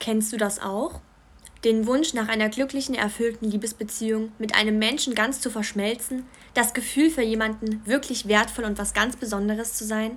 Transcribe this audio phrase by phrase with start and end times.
[0.00, 1.02] Kennst du das auch?
[1.62, 6.24] Den Wunsch nach einer glücklichen, erfüllten Liebesbeziehung mit einem Menschen ganz zu verschmelzen,
[6.54, 10.16] das Gefühl für jemanden wirklich wertvoll und was ganz Besonderes zu sein?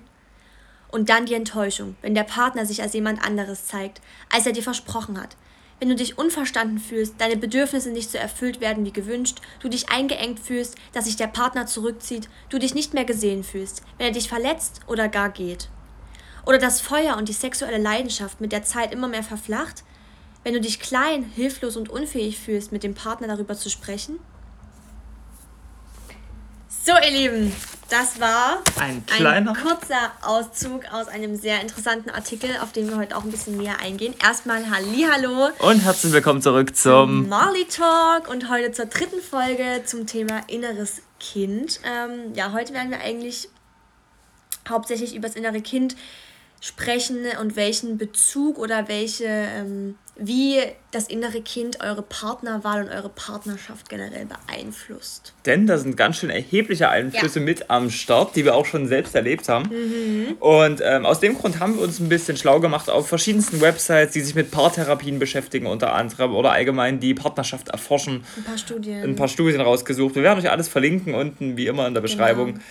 [0.90, 4.00] Und dann die Enttäuschung, wenn der Partner sich als jemand anderes zeigt,
[4.32, 5.36] als er dir versprochen hat.
[5.82, 9.90] Wenn du dich unverstanden fühlst, deine Bedürfnisse nicht so erfüllt werden wie gewünscht, du dich
[9.90, 14.14] eingeengt fühlst, dass sich der Partner zurückzieht, du dich nicht mehr gesehen fühlst, wenn er
[14.14, 15.68] dich verletzt oder gar geht.
[16.46, 19.84] Oder das Feuer und die sexuelle Leidenschaft mit der Zeit immer mehr verflacht,
[20.44, 24.20] wenn du dich klein, hilflos und unfähig fühlst, mit dem Partner darüber zu sprechen?
[26.86, 27.56] So, ihr Lieben,
[27.90, 32.98] das war ein, kleiner ein kurzer Auszug aus einem sehr interessanten Artikel, auf den wir
[32.98, 34.14] heute auch ein bisschen näher eingehen.
[34.22, 40.08] Erstmal Hallo und herzlich willkommen zurück zum Marley Talk und heute zur dritten Folge zum
[40.08, 41.80] Thema inneres Kind.
[41.86, 43.48] Ähm, ja, heute werden wir eigentlich
[44.68, 45.96] hauptsächlich über das innere Kind
[46.64, 53.10] sprechen und welchen Bezug oder welche, ähm, wie das innere Kind eure Partnerwahl und eure
[53.10, 55.34] Partnerschaft generell beeinflusst.
[55.46, 57.46] Denn da sind ganz schön erhebliche Einflüsse ja.
[57.46, 59.68] mit am Start, die wir auch schon selbst erlebt haben.
[59.72, 60.38] Mhm.
[60.40, 64.14] Und ähm, aus dem Grund haben wir uns ein bisschen schlau gemacht auf verschiedensten Websites,
[64.14, 68.24] die sich mit Paartherapien beschäftigen, unter anderem oder allgemein die Partnerschaft erforschen.
[68.38, 69.04] Ein paar Studien.
[69.04, 70.16] Ein paar Studien rausgesucht.
[70.16, 72.14] Wir werden euch alles verlinken unten, wie immer in der genau.
[72.14, 72.54] Beschreibung.
[72.54, 72.66] Genau.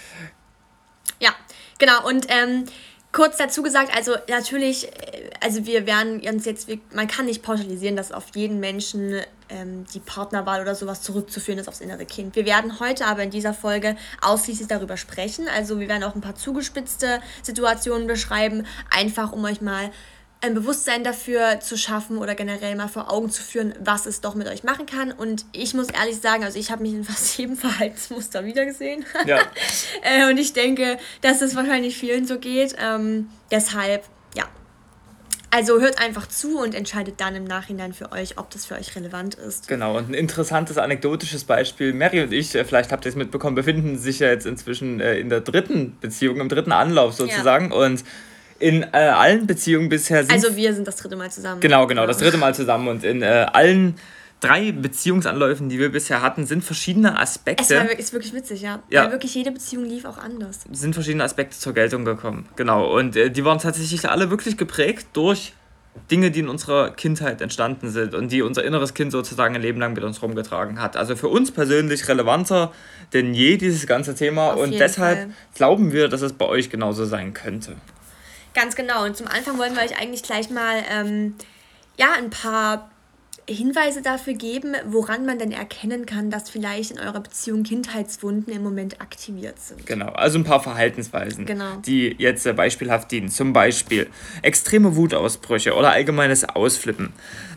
[1.20, 1.34] Ja,
[1.76, 2.08] genau.
[2.08, 2.64] Und ähm,
[3.12, 7.96] kurz dazu gesagt, also natürlich, äh, also wir werden uns jetzt, man kann nicht pauschalisieren,
[7.96, 12.34] dass auf jeden Menschen ähm, die Partnerwahl oder sowas zurückzuführen ist aufs innere Kind.
[12.34, 15.46] Wir werden heute aber in dieser Folge ausschließlich darüber sprechen.
[15.54, 19.90] Also wir werden auch ein paar zugespitzte Situationen beschreiben, einfach um euch mal
[20.42, 24.34] ein Bewusstsein dafür zu schaffen oder generell mal vor Augen zu führen, was es doch
[24.34, 25.12] mit euch machen kann.
[25.12, 29.04] Und ich muss ehrlich sagen, also ich habe mich in fast jedem Verhaltensmuster wiedergesehen.
[29.24, 29.38] Ja.
[30.02, 32.74] äh, und ich denke, dass es wahrscheinlich vielen so geht.
[32.82, 34.04] Ähm, deshalb,
[34.36, 34.44] ja.
[35.52, 38.96] Also hört einfach zu und entscheidet dann im Nachhinein für euch, ob das für euch
[38.96, 39.68] relevant ist.
[39.68, 41.92] Genau, und ein interessantes anekdotisches Beispiel.
[41.92, 45.18] Mary und ich, äh, vielleicht habt ihr es mitbekommen, befinden sich ja jetzt inzwischen äh,
[45.18, 47.70] in der dritten Beziehung, im dritten Anlauf sozusagen.
[47.70, 47.76] Ja.
[47.76, 48.02] Und
[48.62, 50.32] in äh, allen Beziehungen bisher sind.
[50.32, 51.60] Also wir sind das dritte Mal zusammen.
[51.60, 52.88] Genau, genau, das dritte Mal zusammen.
[52.88, 53.96] Und in äh, allen
[54.40, 57.62] drei Beziehungsanläufen, die wir bisher hatten, sind verschiedene Aspekte.
[57.62, 58.82] Es war, ist wirklich witzig, ja.
[58.88, 59.04] ja.
[59.04, 60.60] Weil wirklich jede Beziehung lief auch anders.
[60.70, 62.48] Sind verschiedene Aspekte zur Geltung gekommen.
[62.56, 62.96] Genau.
[62.96, 65.54] Und äh, die waren tatsächlich alle wirklich geprägt durch
[66.10, 69.78] Dinge, die in unserer Kindheit entstanden sind und die unser inneres Kind sozusagen ein Leben
[69.78, 70.96] lang mit uns rumgetragen hat.
[70.96, 72.72] Also für uns persönlich relevanter
[73.12, 75.30] denn je dieses ganze Thema Auf und deshalb Fall.
[75.54, 77.76] glauben wir, dass es bei euch genauso sein könnte.
[78.54, 79.04] Ganz genau.
[79.04, 81.34] Und zum Anfang wollen wir euch eigentlich gleich mal ähm,
[81.96, 82.90] ja, ein paar
[83.48, 88.62] Hinweise dafür geben, woran man denn erkennen kann, dass vielleicht in eurer Beziehung Kindheitswunden im
[88.62, 89.84] Moment aktiviert sind.
[89.84, 91.76] Genau, also ein paar Verhaltensweisen, genau.
[91.84, 93.28] die jetzt beispielhaft dienen.
[93.28, 94.08] Zum Beispiel
[94.42, 97.12] extreme Wutausbrüche oder allgemeines Ausflippen.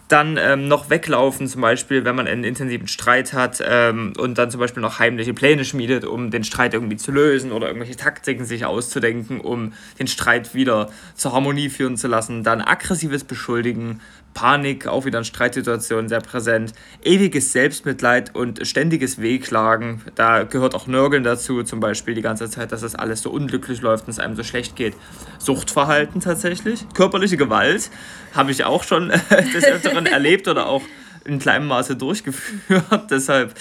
[0.08, 4.52] Dann ähm, noch weglaufen, zum Beispiel, wenn man einen intensiven Streit hat ähm, und dann
[4.52, 8.46] zum Beispiel noch heimliche Pläne schmiedet, um den Streit irgendwie zu lösen oder irgendwelche Taktiken
[8.46, 12.44] sich auszudenken, um den Streit wieder zur Harmonie führen zu lassen.
[12.44, 14.00] Dann aggressives Beschuldigen,
[14.36, 16.74] Panik, auch wieder in Streitsituationen sehr präsent,
[17.04, 20.02] ewiges Selbstmitleid und ständiges Wehklagen.
[20.14, 23.82] Da gehört auch Nörgeln dazu, zum Beispiel die ganze Zeit, dass das alles so unglücklich
[23.82, 24.94] läuft und es einem so schlecht geht.
[25.40, 27.90] Suchtverhalten tatsächlich, körperliche Gewalt
[28.36, 29.10] habe ich auch schon
[29.56, 30.84] des Öfteren erlebt oder auch
[31.24, 32.84] in kleinem Maße durchgeführt.
[33.10, 33.56] Deshalb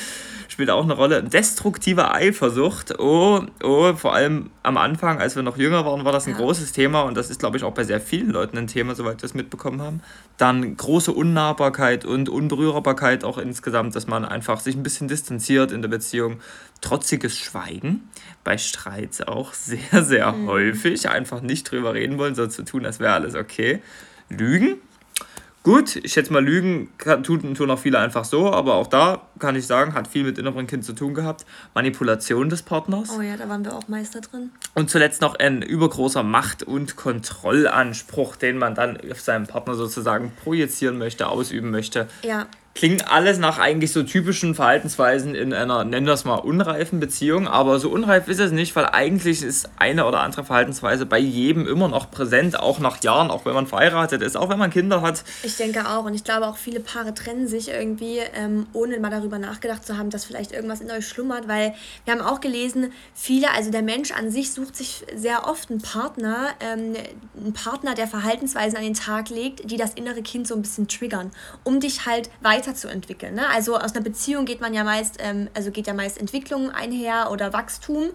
[0.55, 1.25] spielt auch eine Rolle.
[1.25, 3.01] Destruktive Eifersucht.
[3.01, 6.37] Oh, oh, vor allem am Anfang, als wir noch jünger waren, war das ein ja.
[6.37, 9.21] großes Thema und das ist, glaube ich, auch bei sehr vielen Leuten ein Thema, soweit
[9.21, 10.01] wir es mitbekommen haben.
[10.37, 15.83] Dann große Unnahbarkeit und Unberührbarkeit auch insgesamt, dass man einfach sich ein bisschen distanziert in
[15.83, 16.39] der Beziehung.
[16.81, 18.09] Trotziges Schweigen,
[18.45, 20.47] bei Streits auch sehr, sehr mhm.
[20.47, 21.09] häufig.
[21.09, 23.83] Einfach nicht drüber reden wollen, so zu tun, als wäre alles okay.
[24.29, 24.77] Lügen,
[25.65, 26.91] Gut, ich schätze mal, Lügen
[27.23, 30.37] tun, tun auch viele einfach so, aber auch da kann ich sagen, hat viel mit
[30.37, 31.47] innerem Kind zu tun gehabt.
[31.73, 33.09] Manipulation des Partners.
[33.17, 34.51] Oh ja, da waren wir auch Meister drin.
[34.75, 40.33] Und zuletzt noch ein übergroßer Macht- und Kontrollanspruch, den man dann auf seinen Partner sozusagen
[40.45, 42.09] projizieren möchte, ausüben möchte.
[42.23, 42.47] Ja.
[42.75, 47.47] Klingt alles nach eigentlich so typischen Verhaltensweisen in einer, nennen wir es mal, unreifen Beziehung.
[47.47, 51.69] Aber so unreif ist es nicht, weil eigentlich ist eine oder andere Verhaltensweise bei jedem
[51.69, 55.03] immer noch präsent, auch nach Jahren, auch wenn man verheiratet ist, auch wenn man Kinder
[55.03, 55.23] hat.
[55.45, 56.05] Ich denke auch.
[56.05, 59.97] Und ich glaube auch, viele Paare trennen sich irgendwie, ähm, ohne mal darüber nachgedacht zu
[59.97, 61.47] haben, dass vielleicht irgendwas in euch schlummert.
[61.47, 61.75] Weil
[62.05, 65.81] wir haben auch gelesen, viele, also der Mensch an sich sucht sich sehr oft einen
[65.81, 66.95] Partner, ähm,
[67.41, 70.89] einen Partner, der Verhaltensweisen an den Tag legt, die das innere Kind so ein bisschen
[70.89, 71.31] triggern,
[71.63, 73.35] um dich halt weiter weiterzuentwickeln.
[73.35, 73.49] Ne?
[73.49, 77.31] Also aus einer Beziehung geht man ja meist, ähm, also geht ja meist Entwicklung einher
[77.31, 78.11] oder Wachstum.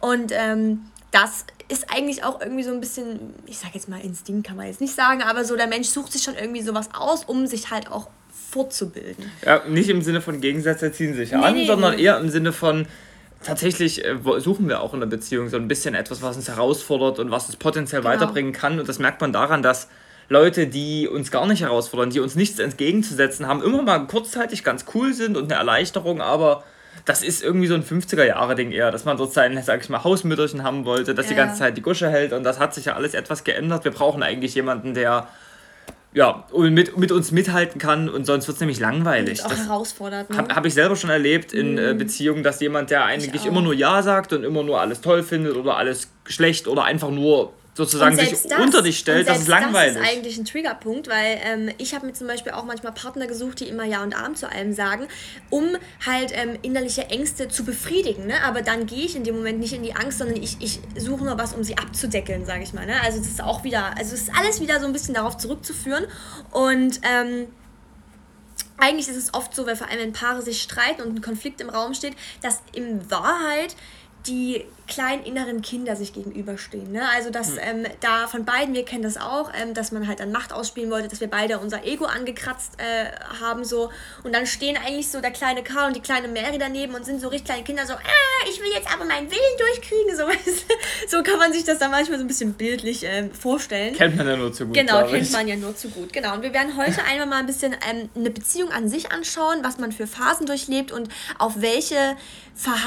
[0.00, 4.46] Und ähm, das ist eigentlich auch irgendwie so ein bisschen, ich sag jetzt mal Instinkt
[4.46, 7.24] kann man jetzt nicht sagen, aber so der Mensch sucht sich schon irgendwie sowas aus,
[7.24, 8.08] um sich halt auch
[8.50, 9.30] fortzubilden.
[9.44, 12.02] Ja, nicht im Sinne von Gegensätze ziehen sich nee, an, nee, sondern nee.
[12.02, 12.86] eher im Sinne von,
[13.42, 17.18] tatsächlich äh, suchen wir auch in der Beziehung so ein bisschen etwas, was uns herausfordert
[17.18, 18.14] und was uns potenziell genau.
[18.14, 18.78] weiterbringen kann.
[18.80, 19.88] Und das merkt man daran, dass
[20.32, 24.86] Leute, die uns gar nicht herausfordern, die uns nichts entgegenzusetzen haben, immer mal kurzzeitig ganz
[24.94, 26.64] cool sind und eine Erleichterung, aber
[27.04, 30.62] das ist irgendwie so ein 50er-Jahre-Ding eher, dass man dort sein, sag ich mal, Hausmütterchen
[30.62, 31.30] haben wollte, dass ja.
[31.30, 33.84] die ganze Zeit die Gusche hält und das hat sich ja alles etwas geändert.
[33.84, 35.28] Wir brauchen eigentlich jemanden, der
[36.14, 39.42] ja, mit, mit uns mithalten kann und sonst wird es nämlich langweilig.
[39.44, 40.30] Und auch herausfordert.
[40.30, 40.36] Ne?
[40.36, 41.98] Habe hab ich selber schon erlebt in äh, mhm.
[41.98, 45.56] Beziehungen, dass jemand, der eigentlich immer nur Ja sagt und immer nur alles toll findet
[45.56, 49.96] oder alles schlecht oder einfach nur sozusagen sich das, unter dich stellt, das ist langweilig.
[49.96, 53.26] Das ist eigentlich ein Triggerpunkt, weil ähm, ich habe mir zum Beispiel auch manchmal Partner
[53.26, 55.08] gesucht, die immer Ja und Arm zu allem sagen,
[55.48, 58.26] um halt ähm, innerliche Ängste zu befriedigen.
[58.26, 58.34] Ne?
[58.44, 61.24] Aber dann gehe ich in dem Moment nicht in die Angst, sondern ich, ich suche
[61.24, 62.84] nur was, um sie abzudeckeln, sage ich mal.
[62.84, 63.00] Ne?
[63.02, 66.04] Also das ist auch wieder, also es ist alles wieder so ein bisschen darauf zurückzuführen
[66.50, 67.46] und ähm,
[68.82, 71.60] eigentlich ist es oft so, weil vor allem wenn Paare sich streiten und ein Konflikt
[71.60, 73.76] im Raum steht, dass in Wahrheit
[74.26, 76.92] die kleinen inneren Kinder sich gegenüberstehen.
[76.92, 77.02] Ne?
[77.14, 77.58] Also dass mhm.
[77.62, 80.90] ähm, da von beiden, wir kennen das auch, ähm, dass man halt dann Macht ausspielen
[80.90, 83.06] wollte, dass wir beide unser Ego angekratzt äh,
[83.40, 83.90] haben so
[84.22, 87.20] und dann stehen eigentlich so der kleine Karl und die kleine Mary daneben und sind
[87.20, 90.24] so richtig kleine Kinder so, ah, ich will jetzt aber meinen Willen durchkriegen, so,
[91.08, 93.94] so kann man sich das dann manchmal so ein bisschen bildlich äh, vorstellen.
[93.94, 94.74] Kennt man ja nur zu gut.
[94.74, 96.12] Genau, kennt man ja nur zu gut.
[96.12, 99.60] Genau und wir werden heute einmal mal ein bisschen ähm, eine Beziehung an sich anschauen,
[99.62, 101.08] was man für Phasen durchlebt und
[101.38, 102.16] auf welche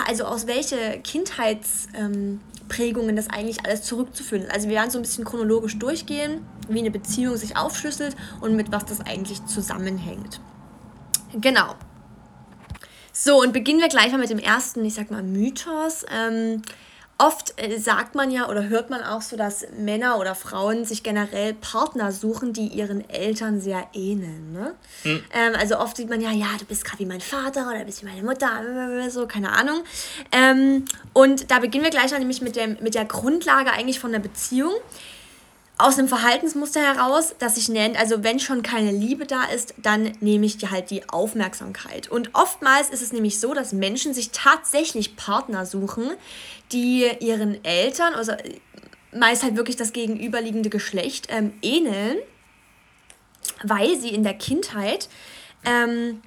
[0.08, 4.52] also aus welche Kindheitsprägungen ähm, das eigentlich alles zurückzuführen ist.
[4.52, 8.72] Also wir werden so ein bisschen chronologisch durchgehen, wie eine Beziehung sich aufschlüsselt und mit
[8.72, 10.40] was das eigentlich zusammenhängt.
[11.34, 11.76] Genau.
[13.12, 16.06] So, und beginnen wir gleich mal mit dem ersten, ich sag mal, Mythos.
[16.12, 16.62] Ähm,
[17.18, 21.02] Oft äh, sagt man ja oder hört man auch so, dass Männer oder Frauen sich
[21.02, 24.52] generell Partner suchen, die ihren Eltern sehr ähneln.
[24.52, 24.76] Ne?
[25.06, 25.24] Mhm.
[25.34, 27.86] Ähm, also oft sieht man ja, ja, du bist gerade wie mein Vater oder du
[27.86, 29.84] bist wie meine Mutter, so, keine Ahnung.
[30.34, 30.84] Ähm,
[31.14, 34.20] und da beginnen wir gleich mal nämlich mit, dem, mit der Grundlage eigentlich von der
[34.20, 34.74] Beziehung
[35.78, 40.14] aus einem Verhaltensmuster heraus, das sich nennt, also wenn schon keine Liebe da ist, dann
[40.22, 42.10] nehme ich dir halt die Aufmerksamkeit.
[42.10, 46.12] Und oftmals ist es nämlich so, dass Menschen sich tatsächlich Partner suchen,
[46.72, 48.34] die ihren Eltern, also
[49.12, 52.18] meist halt wirklich das gegenüberliegende Geschlecht, ähm, ähneln,
[53.64, 55.10] weil sie in der Kindheit
[55.66, 56.22] ähm,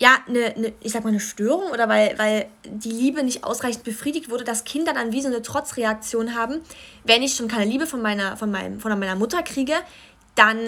[0.00, 3.84] ja, eine, eine, ich sag mal, eine Störung oder weil, weil die Liebe nicht ausreichend
[3.84, 6.62] befriedigt wurde, dass Kinder dann wie so eine Trotzreaktion haben,
[7.04, 9.74] wenn ich schon keine Liebe von meiner, von meinem, von meiner Mutter kriege,
[10.34, 10.58] dann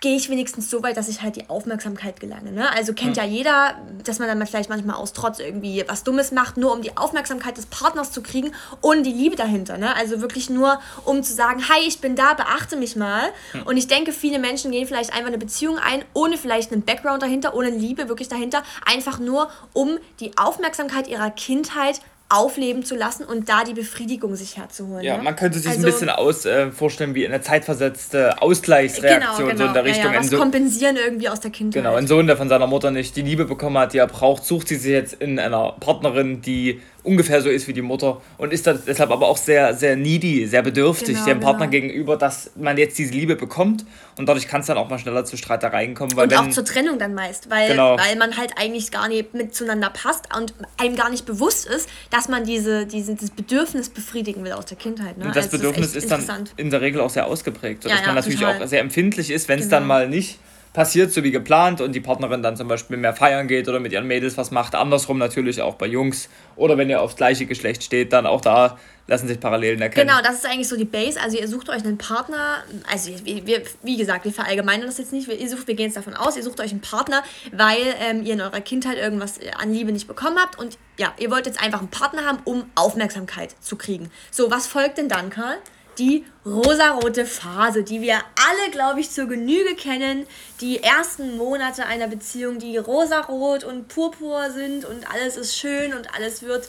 [0.00, 2.52] gehe ich wenigstens so weit, dass ich halt die Aufmerksamkeit gelange.
[2.52, 2.70] Ne?
[2.72, 3.24] Also kennt ja.
[3.24, 3.74] ja jeder,
[4.04, 7.56] dass man dann vielleicht manchmal aus Trotz irgendwie was Dummes macht, nur um die Aufmerksamkeit
[7.56, 9.76] des Partners zu kriegen und die Liebe dahinter.
[9.76, 9.94] Ne?
[9.96, 13.22] Also wirklich nur, um zu sagen, hi, ich bin da, beachte mich mal.
[13.52, 13.62] Hm.
[13.64, 17.22] Und ich denke, viele Menschen gehen vielleicht einfach eine Beziehung ein, ohne vielleicht einen Background
[17.22, 22.00] dahinter, ohne Liebe wirklich dahinter, einfach nur, um die Aufmerksamkeit ihrer Kindheit
[22.30, 25.02] aufleben zu lassen und da die Befriedigung sich herzuholen.
[25.02, 25.22] Ja, ne?
[25.22, 29.58] man könnte sich also, ein bisschen aus, äh, vorstellen wie eine zeitversetzte Ausgleichsreaktion genau, genau.
[29.58, 30.04] so in der Richtung.
[30.06, 31.82] Ja, ja, was so kompensieren irgendwie aus der Kindheit.
[31.82, 34.44] Genau, ein Sohn, der von seiner Mutter nicht die Liebe bekommen hat, die er braucht,
[34.44, 38.52] sucht sie sich jetzt in einer Partnerin, die ungefähr so ist wie die Mutter und
[38.52, 41.86] ist deshalb aber auch sehr, sehr needy, sehr bedürftig genau, dem Partner genau.
[41.86, 43.84] gegenüber, dass man jetzt diese Liebe bekommt
[44.16, 46.12] und dadurch kann es dann auch mal schneller zu Streitereien kommen.
[46.12, 47.96] und wenn, auch zur Trennung dann meist, weil, genau.
[47.98, 51.88] weil man halt eigentlich gar nicht mit zueinander passt und einem gar nicht bewusst ist,
[52.10, 55.16] dass man diese, diese, dieses Bedürfnis befriedigen will aus der Kindheit.
[55.16, 55.24] Ne?
[55.24, 58.02] Und das also Bedürfnis ist, ist, dann in der Regel auch sehr ausgeprägt, sodass ja,
[58.02, 58.62] ja, man natürlich total.
[58.62, 59.94] auch sehr empfindlich ist, wenn es dann genau.
[59.94, 60.38] mal nicht
[60.78, 63.90] passiert, so wie geplant und die Partnerin dann zum Beispiel mehr feiern geht oder mit
[63.90, 64.76] ihren Mädels was macht.
[64.76, 68.78] Andersrum natürlich auch bei Jungs oder wenn ihr aufs gleiche Geschlecht steht, dann auch da
[69.08, 70.06] lassen sich Parallelen erkennen.
[70.06, 71.20] Genau, das ist eigentlich so die Base.
[71.20, 75.12] Also ihr sucht euch einen Partner, also wir, wir, wie gesagt, wir verallgemeinern das jetzt
[75.12, 78.34] nicht, wir, wir gehen jetzt davon aus, ihr sucht euch einen Partner, weil ähm, ihr
[78.34, 81.80] in eurer Kindheit irgendwas an Liebe nicht bekommen habt und ja, ihr wollt jetzt einfach
[81.80, 84.12] einen Partner haben, um Aufmerksamkeit zu kriegen.
[84.30, 85.56] So, was folgt denn dann, Karl?
[85.98, 90.26] Die rosarote Phase, die wir alle, glaube ich, zur Genüge kennen.
[90.60, 96.14] Die ersten Monate einer Beziehung, die rosarot und purpur sind und alles ist schön und
[96.14, 96.68] alles wird,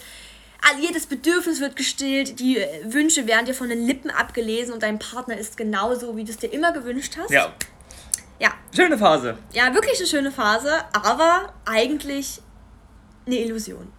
[0.79, 5.37] jedes Bedürfnis wird gestillt, die Wünsche werden dir von den Lippen abgelesen und dein Partner
[5.37, 7.31] ist genauso, wie du es dir immer gewünscht hast.
[7.31, 7.53] Ja.
[8.39, 8.53] Ja.
[8.75, 9.37] Schöne Phase.
[9.53, 12.41] Ja, wirklich eine schöne Phase, aber eigentlich
[13.25, 13.91] eine Illusion.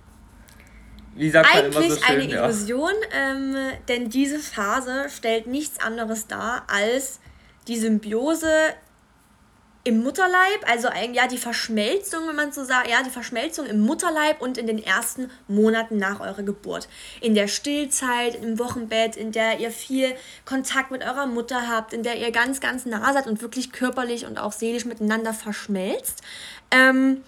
[1.15, 3.33] Wie sagt Eigentlich man immer so schön, eine Illusion, ja.
[3.33, 3.57] ähm,
[3.89, 7.21] denn diese Phase stellt nichts anderes dar als
[7.69, 8.49] die Symbiose
[9.83, 14.43] im Mutterleib, also ja die Verschmelzung, wenn man so sagt, ja die Verschmelzung im Mutterleib
[14.43, 16.87] und in den ersten Monaten nach eurer Geburt.
[17.23, 20.15] In der Stillzeit, im Wochenbett, in der ihr viel
[20.45, 24.27] Kontakt mit eurer Mutter habt, in der ihr ganz, ganz nah seid und wirklich körperlich
[24.27, 26.21] und auch seelisch miteinander verschmelzt.
[26.71, 27.23] Ähm,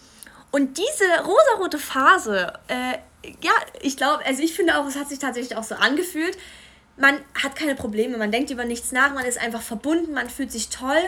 [0.52, 2.98] und diese rosarote Phase, äh,
[3.40, 6.38] ja, ich glaube, also ich finde auch, es hat sich tatsächlich auch so angefühlt.
[6.96, 10.52] Man hat keine Probleme, man denkt über nichts nach, man ist einfach verbunden, man fühlt
[10.52, 11.00] sich toll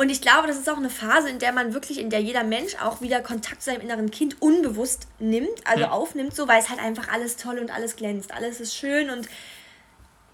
[0.00, 2.44] und ich glaube, das ist auch eine Phase, in der man wirklich, in der jeder
[2.44, 5.90] Mensch auch wieder Kontakt zu seinem inneren Kind unbewusst nimmt, also ja.
[5.90, 8.32] aufnimmt, so, weil es halt einfach alles toll und alles glänzt.
[8.32, 9.28] Alles ist schön und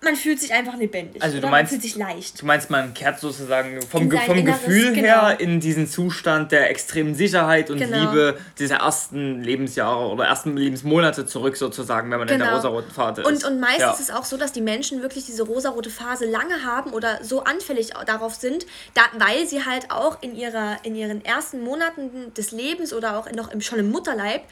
[0.02, 1.22] man fühlt sich einfach lebendig.
[1.22, 2.40] Also du meinst, man fühlt sich leicht.
[2.40, 5.02] Du meinst, man kehrt sozusagen vom, Ge vom Gefühl genau.
[5.02, 8.10] her in diesen Zustand der extremen Sicherheit und genau.
[8.10, 12.34] Liebe dieser ersten Lebensjahre oder ersten Lebensmonate zurück sozusagen, wenn man genau.
[12.34, 12.56] in der genau.
[12.56, 13.26] rosaroten Phase ist.
[13.26, 13.92] Und, und meistens ja.
[13.92, 17.44] ist es auch so, dass die Menschen wirklich diese rosarote Phase lange haben oder so
[17.44, 22.52] anfällig darauf sind, da, weil sie halt auch in, ihrer, in ihren ersten Monaten des
[22.52, 24.42] Lebens oder auch noch im, schon im Mutterleib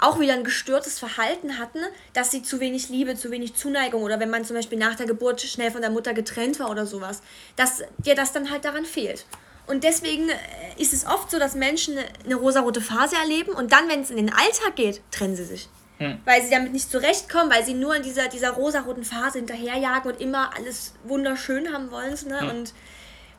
[0.00, 1.80] auch wieder ein gestörtes Verhalten hatten,
[2.12, 5.06] dass sie zu wenig Liebe, zu wenig Zuneigung oder wenn man zum Beispiel nach der
[5.06, 7.22] Geburt schnell von der Mutter getrennt war oder sowas,
[7.56, 9.26] dass dir das dann halt daran fehlt.
[9.66, 10.34] Und deswegen äh,
[10.78, 14.16] ist es oft so, dass Menschen eine rosarote Phase erleben und dann, wenn es in
[14.16, 15.68] den Alltag geht, trennen sie sich.
[15.98, 16.18] Hm.
[16.24, 20.20] Weil sie damit nicht zurechtkommen, weil sie nur in dieser, dieser rosaroten Phase hinterherjagen und
[20.20, 22.16] immer alles wunderschön haben wollen.
[22.26, 22.40] Ne?
[22.40, 22.48] Hm.
[22.48, 22.74] Und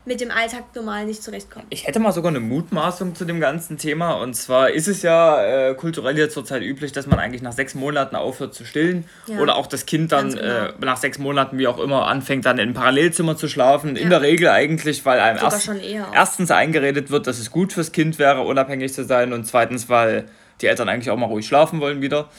[0.04, 1.68] mit dem Alltag normal nicht zurechtkommen.
[1.70, 4.14] Ich hätte mal sogar eine Mutmaßung zu dem ganzen Thema.
[4.14, 7.76] Und zwar ist es ja äh, kulturell jetzt zurzeit üblich, dass man eigentlich nach sechs
[7.76, 9.06] Monaten aufhört zu stillen.
[9.28, 9.40] Ja.
[9.40, 10.42] Oder auch das Kind dann genau.
[10.42, 13.96] äh, nach sechs Monaten, wie auch immer, anfängt dann in Parallelzimmer zu schlafen.
[13.96, 14.02] Ja.
[14.02, 15.70] In der Regel eigentlich, weil einem erst,
[16.14, 19.34] erstens eingeredet wird, dass es gut fürs Kind wäre, unabhängig zu sein.
[19.34, 20.26] Und zweitens, weil
[20.62, 22.30] die Eltern eigentlich auch mal ruhig schlafen wollen wieder.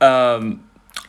[0.00, 0.36] Ja.
[0.36, 0.60] Ähm,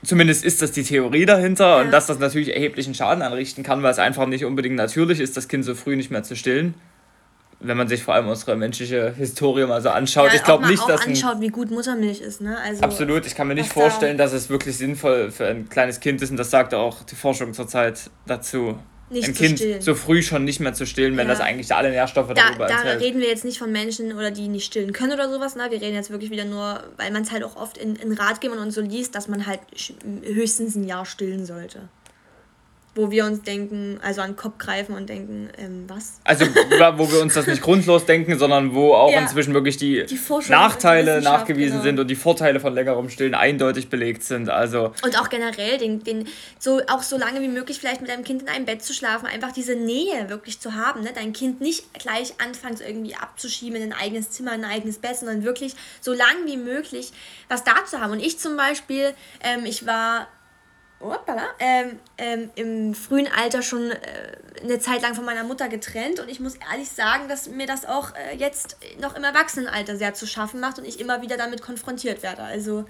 [0.03, 1.81] Zumindest ist das die Theorie dahinter ja.
[1.81, 5.35] und dass das natürlich erheblichen Schaden anrichten kann, weil es einfach nicht unbedingt natürlich ist,
[5.35, 6.73] das Kind so früh nicht mehr zu stillen.
[7.61, 10.29] Wenn man sich vor allem unsere menschliche Historie mal so anschaut.
[10.29, 11.01] Ja, ich glaube nicht, dass.
[11.01, 12.57] Ein, anschaut, wie gut Muttermilch ist, ne?
[12.63, 13.25] Also, absolut.
[13.25, 16.31] Ich kann mir nicht vorstellen, da dass es wirklich sinnvoll für ein kleines Kind ist
[16.31, 19.81] und das sagt auch die Forschung zurzeit dazu nicht ein Kind stillen.
[19.81, 21.33] so früh schon nicht mehr zu stillen, wenn ja.
[21.33, 23.01] das eigentlich alle Nährstoffe da, darüber da enthält.
[23.01, 25.55] Reden wir jetzt nicht von Menschen oder die nicht stillen können oder sowas.
[25.55, 25.67] Ne?
[25.69, 28.59] Wir reden jetzt wirklich wieder nur, weil man es halt auch oft in, in Ratgebern
[28.59, 29.59] und so liest, dass man halt
[30.23, 31.89] höchstens ein Jahr stillen sollte
[32.95, 36.19] wo wir uns denken, also an den Kopf greifen und denken, ähm, was?
[36.23, 40.05] Also wo wir uns das nicht grundlos denken, sondern wo auch ja, inzwischen wirklich die,
[40.05, 40.19] die
[40.49, 41.83] Nachteile nachgewiesen genau.
[41.83, 44.49] sind und die Vorteile von längerem Stillen eindeutig belegt sind.
[44.49, 46.27] Also und auch generell, den, den,
[46.57, 49.27] so, auch so lange wie möglich vielleicht mit deinem Kind in einem Bett zu schlafen,
[49.27, 51.03] einfach diese Nähe wirklich zu haben.
[51.03, 51.11] Ne?
[51.13, 55.43] Dein Kind nicht gleich anfangs irgendwie abzuschieben in ein eigenes Zimmer, ein eigenes Bett, sondern
[55.43, 57.11] wirklich so lange wie möglich
[57.49, 58.11] was da zu haben.
[58.11, 60.27] Und ich zum Beispiel, ähm, ich war
[61.01, 63.97] Hoppala, ähm, ähm, im frühen Alter schon äh,
[64.61, 66.19] eine Zeit lang von meiner Mutter getrennt.
[66.19, 70.13] Und ich muss ehrlich sagen, dass mir das auch äh, jetzt noch im Erwachsenenalter sehr
[70.13, 72.43] zu schaffen macht und ich immer wieder damit konfrontiert werde.
[72.43, 72.85] Also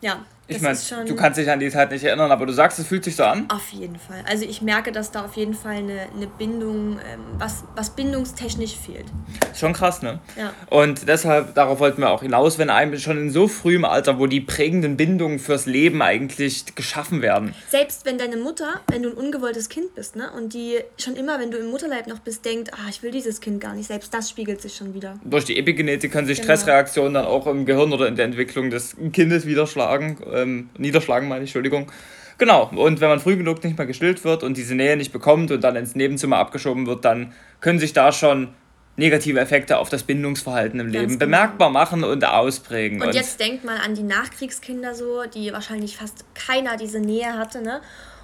[0.00, 2.86] ja, ich meine, du kannst dich an die Zeit nicht erinnern, aber du sagst, es
[2.86, 3.46] fühlt sich so an?
[3.48, 4.22] Auf jeden Fall.
[4.28, 8.76] Also ich merke, dass da auf jeden Fall eine, eine Bindung, ähm, was, was bindungstechnisch
[8.76, 9.06] fehlt.
[9.54, 10.20] Schon krass, ne?
[10.38, 10.52] Ja.
[10.70, 14.26] Und deshalb, darauf wollten wir auch hinaus, wenn einem schon in so frühem Alter, wo
[14.26, 17.54] die prägenden Bindungen fürs Leben eigentlich geschaffen werden.
[17.68, 20.30] Selbst wenn deine Mutter, wenn du ein ungewolltes Kind bist, ne?
[20.36, 23.40] Und die schon immer, wenn du im Mutterleib noch bist, denkt, ah, ich will dieses
[23.40, 25.18] Kind gar nicht, selbst das spiegelt sich schon wieder.
[25.24, 26.54] Durch die Epigenetik können sich genau.
[26.54, 31.44] Stressreaktionen dann auch im Gehirn oder in der Entwicklung des Kindes widerschlagen ähm, niederschlagen, meine
[31.44, 31.90] ich, Entschuldigung.
[32.38, 35.50] Genau, und wenn man früh genug nicht mehr gestillt wird und diese Nähe nicht bekommt
[35.50, 38.48] und dann ins Nebenzimmer abgeschoben wird, dann können sich da schon
[38.96, 41.18] negative Effekte auf das Bindungsverhalten im Ganz Leben genau.
[41.18, 43.00] bemerkbar machen und ausprägen.
[43.00, 47.38] Und, und jetzt denkt mal an die Nachkriegskinder so, die wahrscheinlich fast keiner diese Nähe
[47.38, 47.80] hatte, ne?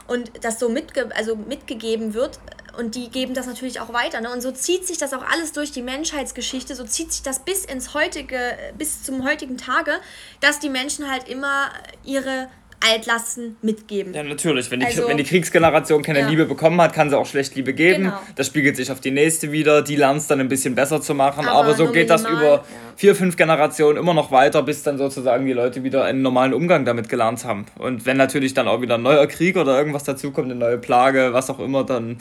[0.09, 2.39] Und das so mitge also mitgegeben wird,
[2.77, 4.21] und die geben das natürlich auch weiter.
[4.21, 4.31] Ne?
[4.31, 7.65] Und so zieht sich das auch alles durch die Menschheitsgeschichte, so zieht sich das bis
[7.65, 9.93] ins heutige, bis zum heutigen Tage,
[10.41, 11.71] dass die Menschen halt immer
[12.05, 12.49] ihre
[12.91, 14.15] Altlasten mitgeben.
[14.15, 14.71] Ja, natürlich.
[14.71, 16.29] Wenn die, also, wenn die Kriegsgeneration keine ja.
[16.29, 18.05] Liebe bekommen hat, kann sie auch schlecht Liebe geben.
[18.05, 18.19] Genau.
[18.37, 19.83] Das spiegelt sich auf die nächste wieder.
[19.83, 21.47] Die lernt es dann ein bisschen besser zu machen.
[21.47, 22.65] Aber, Aber so geht minimal, das über ja.
[22.97, 26.85] vier, fünf Generationen immer noch weiter, bis dann sozusagen die Leute wieder einen normalen Umgang
[26.85, 27.67] damit gelernt haben.
[27.79, 31.33] Und wenn natürlich dann auch wieder ein neuer Krieg oder irgendwas dazukommt, eine neue Plage,
[31.33, 32.19] was auch immer, dann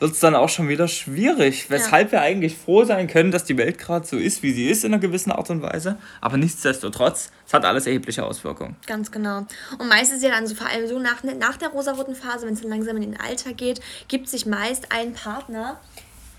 [0.00, 1.68] wird es dann auch schon wieder schwierig.
[1.68, 2.12] Weshalb ja.
[2.12, 4.92] wir eigentlich froh sein können, dass die Welt gerade so ist, wie sie ist, in
[4.92, 5.98] einer gewissen Art und Weise.
[6.20, 8.76] Aber nichtsdestotrotz, es hat alles erhebliche Auswirkungen.
[8.86, 9.46] Ganz genau.
[9.78, 12.62] Und meistens ja dann so, vor allem so nach, nach der rosaroten Phase, wenn es
[12.62, 15.78] dann langsam in den Alter geht, gibt sich meist ein Partner,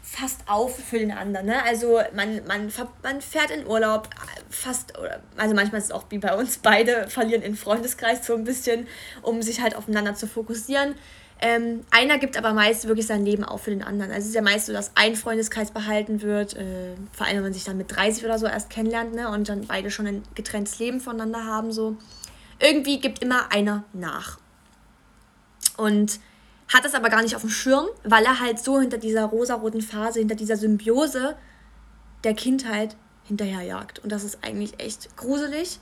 [0.01, 1.46] fast auf für den anderen.
[1.46, 1.63] Ne?
[1.63, 2.72] Also man, man,
[3.03, 4.10] man fährt in Urlaub,
[4.50, 4.94] fast,
[5.38, 8.88] also manchmal ist es auch wie bei uns, beide verlieren in Freundeskreis so ein bisschen,
[9.22, 10.96] um sich halt aufeinander zu fokussieren
[11.44, 14.12] Ähm, einer gibt aber meist wirklich sein Leben auf für den anderen.
[14.12, 17.44] Also es ist ja meist so, dass ein Freundeskreis behalten wird, äh, vor allem wenn
[17.44, 19.28] man sich dann mit 30 oder so erst kennenlernt, ne?
[19.28, 21.98] Und dann beide schon ein getrenntes Leben voneinander haben, so.
[22.60, 24.38] Irgendwie gibt immer einer nach.
[25.78, 26.20] Und
[26.72, 29.82] hat das aber gar nicht auf dem Schirm, weil er halt so hinter dieser rosaroten
[29.82, 31.36] Phase, hinter dieser Symbiose
[32.24, 34.00] der Kindheit hinterherjagt.
[34.00, 35.80] Und das ist eigentlich echt gruselig.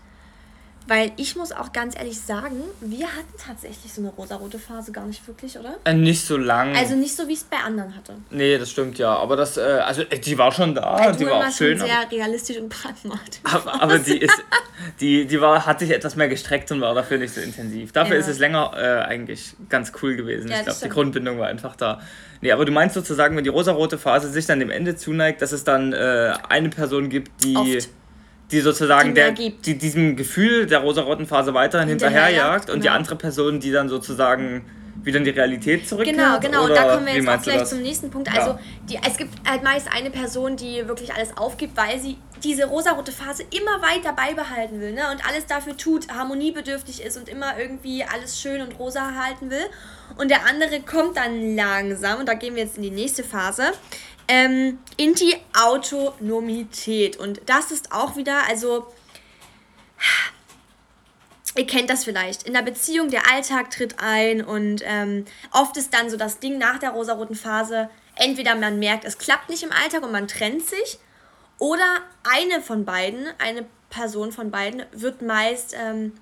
[0.89, 5.05] Weil ich muss auch ganz ehrlich sagen, wir hatten tatsächlich so eine rosarote Phase gar
[5.05, 5.75] nicht wirklich, oder?
[5.84, 6.75] Äh, nicht so lang.
[6.75, 8.15] Also nicht so, wie es bei anderen hatte.
[8.31, 9.15] Nee, das stimmt ja.
[9.15, 10.98] Aber das, äh, also äh, die war schon da.
[11.00, 11.77] Weil die war auch schön.
[11.77, 13.39] sehr aber, realistisch und pragmatisch.
[13.43, 14.43] Aber, aber die ist,
[15.00, 17.91] die, die war, hat sich etwas mehr gestreckt und war dafür nicht so intensiv.
[17.91, 18.22] Dafür ja.
[18.22, 20.50] ist es länger äh, eigentlich ganz cool gewesen.
[20.50, 22.01] Ja, ich glaube, die Grundbindung war einfach da.
[22.41, 25.51] Nee, aber du meinst sozusagen, wenn die rosarote Phase sich dann dem Ende zuneigt, dass
[25.51, 27.77] es dann äh, eine Person gibt, die.
[27.77, 27.89] Oft
[28.51, 32.75] die sozusagen die der, die diesem Gefühl der rosaroten Phase weiterhin hinterherjagt genau.
[32.75, 34.65] und die andere Person, die dann sozusagen
[35.03, 36.18] wieder in die Realität zurückkehrt?
[36.18, 36.63] Genau, genau.
[36.65, 38.29] Und da kommen wir jetzt auch gleich zum nächsten Punkt.
[38.29, 38.60] Also ja.
[38.89, 43.12] die, es gibt halt meist eine Person, die wirklich alles aufgibt, weil sie diese rosarote
[43.12, 45.12] Phase immer weiter beibehalten will ne?
[45.12, 49.65] und alles dafür tut, harmoniebedürftig ist und immer irgendwie alles schön und rosa halten will.
[50.18, 53.72] Und der andere kommt dann langsam, und da gehen wir jetzt in die nächste Phase,
[54.29, 57.17] ähm, in die Autonomität.
[57.17, 58.88] Und das ist auch wieder, also,
[61.57, 62.43] ihr kennt das vielleicht.
[62.43, 66.59] In der Beziehung, der Alltag tritt ein und ähm, oft ist dann so das Ding
[66.59, 70.65] nach der rosaroten Phase, entweder man merkt, es klappt nicht im Alltag und man trennt
[70.65, 71.00] sich,
[71.57, 76.13] oder eine von beiden, eine Person von beiden, wird meist ähm,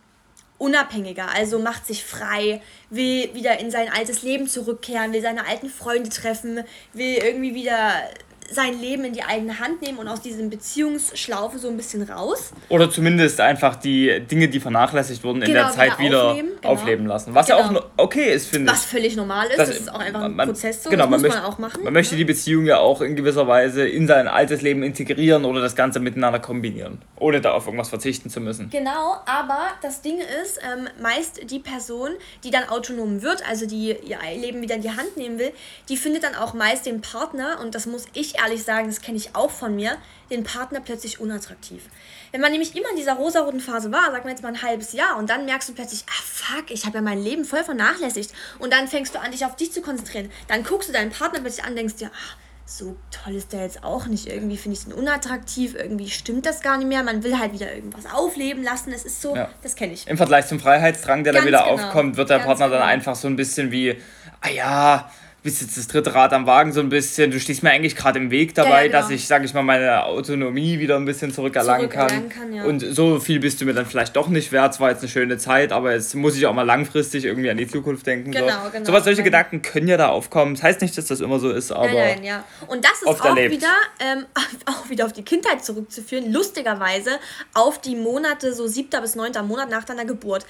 [0.57, 5.69] unabhängiger, also macht sich frei, will wieder in sein altes Leben zurückkehren, will seine alten
[5.69, 8.03] Freunde treffen, will irgendwie wieder
[8.49, 12.51] sein Leben in die eigene Hand nehmen und aus diesem Beziehungsschlaufe so ein bisschen raus.
[12.69, 16.51] Oder zumindest einfach die Dinge, die vernachlässigt wurden, genau, in der genau, Zeit wieder, aufleben,
[16.61, 16.73] genau.
[16.73, 17.35] aufleben, lassen.
[17.35, 17.59] Was genau.
[17.59, 17.83] ja auch genau.
[17.97, 18.77] okay ist, finde ich.
[18.77, 21.09] Was völlig normal ist, das, das ist auch einfach ein man, Prozess so, genau, das
[21.09, 21.83] man muss möchte, man auch machen.
[21.83, 25.61] Man möchte die Beziehung ja auch in gewisser Weise in sein altes Leben integrieren oder
[25.61, 28.69] das Ganze miteinander kombinieren, ohne da auf irgendwas verzichten zu müssen.
[28.69, 32.11] Genau, aber das Ding ist, ähm, meist die Person,
[32.43, 35.51] die dann autonom wird, also die ihr Leben wieder in die Hand nehmen will,
[35.89, 39.17] die findet dann auch meist den Partner, und das muss ich ehrlich sagen, das kenne
[39.17, 39.97] ich auch von mir,
[40.29, 41.83] den Partner plötzlich unattraktiv.
[42.31, 44.93] Wenn man nämlich immer in dieser rosaroten Phase war, sagt man jetzt mal ein halbes
[44.93, 48.31] Jahr, und dann merkst du plötzlich, ah fuck, ich habe ja mein Leben voll vernachlässigt.
[48.59, 50.31] Und dann fängst du an, dich auf dich zu konzentrieren.
[50.47, 52.37] Dann guckst du deinen Partner plötzlich an und denkst dir, ach,
[52.69, 54.27] so toll ist der jetzt auch nicht.
[54.27, 57.01] Irgendwie finde ich ihn unattraktiv, irgendwie stimmt das gar nicht mehr.
[57.01, 58.91] Man will halt wieder irgendwas aufleben lassen.
[58.91, 59.49] Es ist so, ja.
[59.63, 60.05] das kenne ich.
[60.07, 61.73] Im Vergleich zum Freiheitsdrang, der Ganz da wieder genau.
[61.73, 62.79] aufkommt, wird der Ganz Partner genau.
[62.79, 63.95] dann einfach so ein bisschen wie,
[64.41, 65.11] ah ja,
[65.47, 67.31] bist jetzt das dritte Rad am Wagen so ein bisschen.
[67.31, 68.99] Du stehst mir eigentlich gerade im Weg dabei, ja, ja, genau.
[68.99, 72.27] dass ich, sage ich mal, meine Autonomie wieder ein bisschen zurückerlangen kann.
[72.27, 72.65] kann ja.
[72.65, 74.73] Und so viel bist du mir dann vielleicht doch nicht wert.
[74.73, 77.55] Es war jetzt eine schöne Zeit, aber jetzt muss ich auch mal langfristig irgendwie an
[77.55, 78.31] die Zukunft denken.
[78.31, 78.71] Genau, so.
[78.71, 78.85] genau.
[78.85, 80.55] So was, solche Gedanken können ja da aufkommen.
[80.55, 81.85] Das heißt nicht, dass das immer so ist, aber.
[81.85, 82.43] Nein, nein, ja.
[82.67, 83.67] Und das ist auch wieder,
[84.01, 84.25] ähm,
[84.65, 87.11] auch wieder auf die Kindheit zurückzuführen, lustigerweise
[87.53, 90.45] auf die Monate, so siebter bis neunter Monat nach deiner Geburt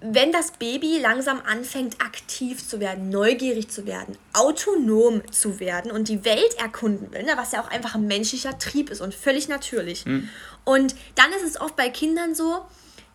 [0.00, 6.08] wenn das Baby langsam anfängt, aktiv zu werden, neugierig zu werden, autonom zu werden und
[6.08, 9.48] die Welt erkunden will, ne, was ja auch einfach ein menschlicher Trieb ist und völlig
[9.48, 10.06] natürlich.
[10.06, 10.28] Mhm.
[10.64, 12.64] Und dann ist es oft bei Kindern so,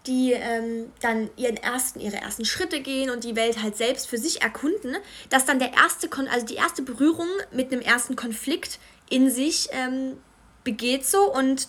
[0.05, 4.19] die ähm, dann ihren ersten, ihre ersten Schritte gehen und die Welt halt selbst für
[4.19, 4.95] sich erkunden,
[5.29, 8.77] dass dann der erste, Kon also die erste Berührung mit einem ersten Konflikt
[9.09, 10.17] in sich ähm,
[10.63, 11.67] begeht so und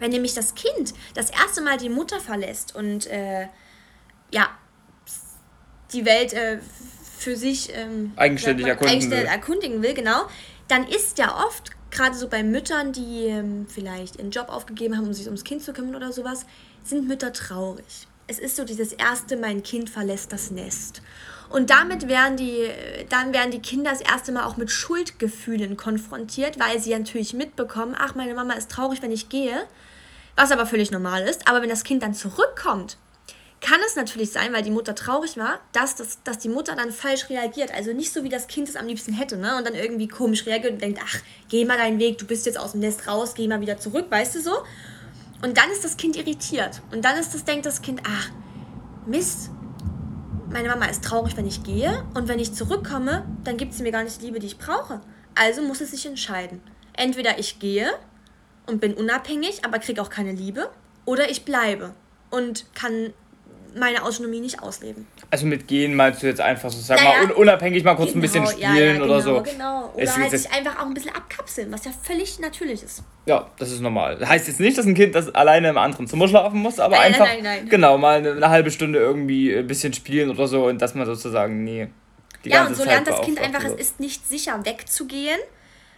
[0.00, 3.46] wenn nämlich das Kind das erste Mal die Mutter verlässt und äh,
[4.32, 4.48] ja,
[5.92, 6.58] die Welt äh,
[7.18, 9.32] für sich ähm, eigenständig, man, erkunden, eigenständig will.
[9.32, 10.22] erkundigen will, genau,
[10.68, 15.06] dann ist ja oft, gerade so bei Müttern, die ähm, vielleicht ihren Job aufgegeben haben,
[15.06, 16.46] um sich ums Kind zu kümmern oder sowas,
[16.82, 18.08] sind Mütter traurig.
[18.26, 21.02] Es ist so dieses erste, mein Kind verlässt das Nest.
[21.50, 22.66] Und damit werden die,
[23.10, 27.94] dann werden die Kinder das erste Mal auch mit Schuldgefühlen konfrontiert, weil sie natürlich mitbekommen,
[27.98, 29.66] ach, meine Mama ist traurig, wenn ich gehe,
[30.34, 31.46] was aber völlig normal ist.
[31.46, 32.96] Aber wenn das Kind dann zurückkommt
[33.62, 36.90] kann es natürlich sein, weil die Mutter traurig war, dass, das, dass die Mutter dann
[36.90, 37.72] falsch reagiert.
[37.72, 39.56] Also nicht so, wie das Kind es am liebsten hätte, ne?
[39.56, 42.58] Und dann irgendwie komisch reagiert und denkt, ach, geh mal deinen Weg, du bist jetzt
[42.58, 44.52] aus dem Nest raus, geh mal wieder zurück, weißt du so?
[45.42, 46.82] Und dann ist das Kind irritiert.
[46.90, 48.30] Und dann ist das, denkt das Kind, ach,
[49.06, 49.50] Mist,
[50.50, 52.04] meine Mama ist traurig, wenn ich gehe.
[52.14, 55.00] Und wenn ich zurückkomme, dann gibt sie mir gar nicht die Liebe, die ich brauche.
[55.36, 56.60] Also muss es sich entscheiden.
[56.94, 57.90] Entweder ich gehe
[58.66, 60.68] und bin unabhängig, aber kriege auch keine Liebe,
[61.04, 61.94] oder ich bleibe
[62.30, 63.12] und kann
[63.76, 65.06] meine Autonomie nicht ausleben.
[65.30, 68.18] Also mit gehen meinst du jetzt einfach so, sag naja, mal, unabhängig mal kurz genau,
[68.18, 69.42] ein bisschen spielen ja, ja, genau, oder so.
[69.42, 73.02] Genau, Oder es, halt sich einfach auch ein bisschen abkapseln, was ja völlig natürlich ist.
[73.26, 74.16] Ja, das ist normal.
[74.18, 76.96] Das heißt jetzt nicht, dass ein Kind das alleine im anderen Zimmer schlafen muss, aber
[76.96, 80.46] nein, einfach, nein, nein, genau, mal eine, eine, halbe Stunde irgendwie ein bisschen spielen oder
[80.46, 81.88] so und dass man sozusagen, nee,
[82.44, 85.38] Die ja, und so lernt das Kind einfach, es ist nicht sicher, wegzugehen.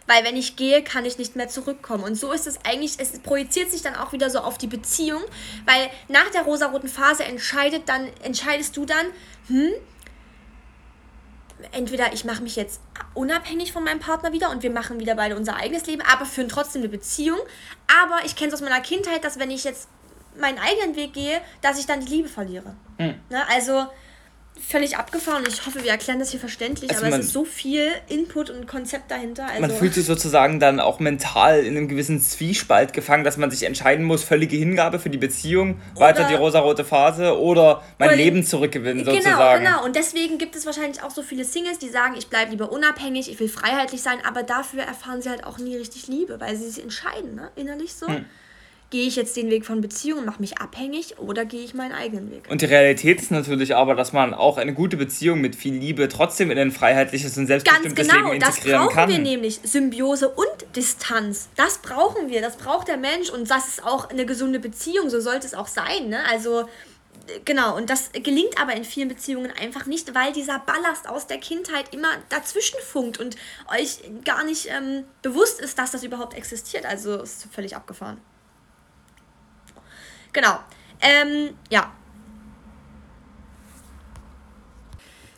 [0.07, 2.03] Weil wenn ich gehe, kann ich nicht mehr zurückkommen.
[2.03, 5.21] Und so ist es eigentlich, es projiziert sich dann auch wieder so auf die Beziehung,
[5.65, 9.07] weil nach der rosaroten Phase entscheidet dann, entscheidest du dann,
[9.47, 9.71] hm,
[11.71, 12.81] entweder ich mache mich jetzt
[13.13, 16.49] unabhängig von meinem Partner wieder und wir machen wieder beide unser eigenes Leben, aber führen
[16.49, 17.39] trotzdem eine Beziehung.
[18.01, 19.87] Aber ich kenne es aus meiner Kindheit, dass wenn ich jetzt
[20.39, 22.75] meinen eigenen Weg gehe, dass ich dann die Liebe verliere.
[22.97, 23.15] Mhm.
[23.29, 23.47] Ne?
[23.49, 23.87] Also
[24.59, 25.43] völlig abgefahren.
[25.47, 28.49] Ich hoffe, wir erklären das hier verständlich, also aber man, es ist so viel Input
[28.49, 29.45] und Konzept dahinter.
[29.47, 33.51] Also man fühlt sich sozusagen dann auch mental in einem gewissen Zwiespalt gefangen, dass man
[33.51, 38.09] sich entscheiden muss, völlige Hingabe für die Beziehung, oder, weiter die rosarote Phase oder mein
[38.09, 39.63] oder Leben zurückgewinnen genau, sozusagen.
[39.63, 39.85] Genau, genau.
[39.85, 43.29] Und deswegen gibt es wahrscheinlich auch so viele Singles, die sagen, ich bleibe lieber unabhängig,
[43.29, 46.69] ich will freiheitlich sein, aber dafür erfahren sie halt auch nie richtig Liebe, weil sie
[46.69, 47.51] sich entscheiden, ne?
[47.55, 48.07] innerlich so.
[48.07, 48.25] Hm
[48.95, 52.31] gehe ich jetzt den Weg von Beziehungen, mache mich abhängig oder gehe ich meinen eigenen
[52.31, 52.43] Weg?
[52.49, 56.07] Und die Realität ist natürlich aber, dass man auch eine gute Beziehung mit viel Liebe
[56.07, 59.09] trotzdem in ein freiheitliches und selbstbestimmtes Ganz genau, Leben integrieren das brauchen kann.
[59.09, 59.59] wir nämlich.
[59.63, 61.49] Symbiose und Distanz.
[61.57, 65.19] Das brauchen wir, das braucht der Mensch und das ist auch eine gesunde Beziehung, so
[65.19, 66.07] sollte es auch sein.
[66.07, 66.19] Ne?
[66.31, 66.69] Also
[67.43, 71.39] genau, und das gelingt aber in vielen Beziehungen einfach nicht, weil dieser Ballast aus der
[71.39, 73.35] Kindheit immer dazwischen funkt und
[73.77, 76.85] euch gar nicht ähm, bewusst ist, dass das überhaupt existiert.
[76.85, 78.21] Also ist völlig abgefahren.
[80.35, 80.59] Genau.
[80.99, 81.93] Ähm, ja.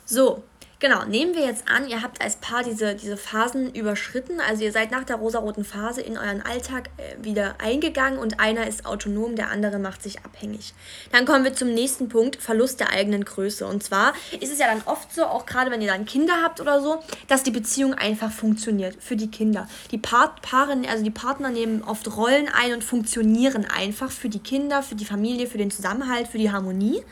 [0.04, 0.42] So,
[0.80, 4.70] Genau, nehmen wir jetzt an, ihr habt als Paar diese, diese Phasen überschritten, also ihr
[4.70, 9.34] seid nach der rosaroten Phase in euren Alltag äh, wieder eingegangen und einer ist autonom,
[9.34, 10.74] der andere macht sich abhängig.
[11.10, 13.66] Dann kommen wir zum nächsten Punkt, Verlust der eigenen Größe.
[13.66, 16.60] Und zwar ist es ja dann oft so, auch gerade wenn ihr dann Kinder habt
[16.60, 19.68] oder so, dass die Beziehung einfach funktioniert für die Kinder.
[19.90, 24.38] Die pa Paare, also die Partner nehmen oft Rollen ein und funktionieren einfach für die
[24.38, 27.02] Kinder, für die Familie, für den Zusammenhalt, für die Harmonie.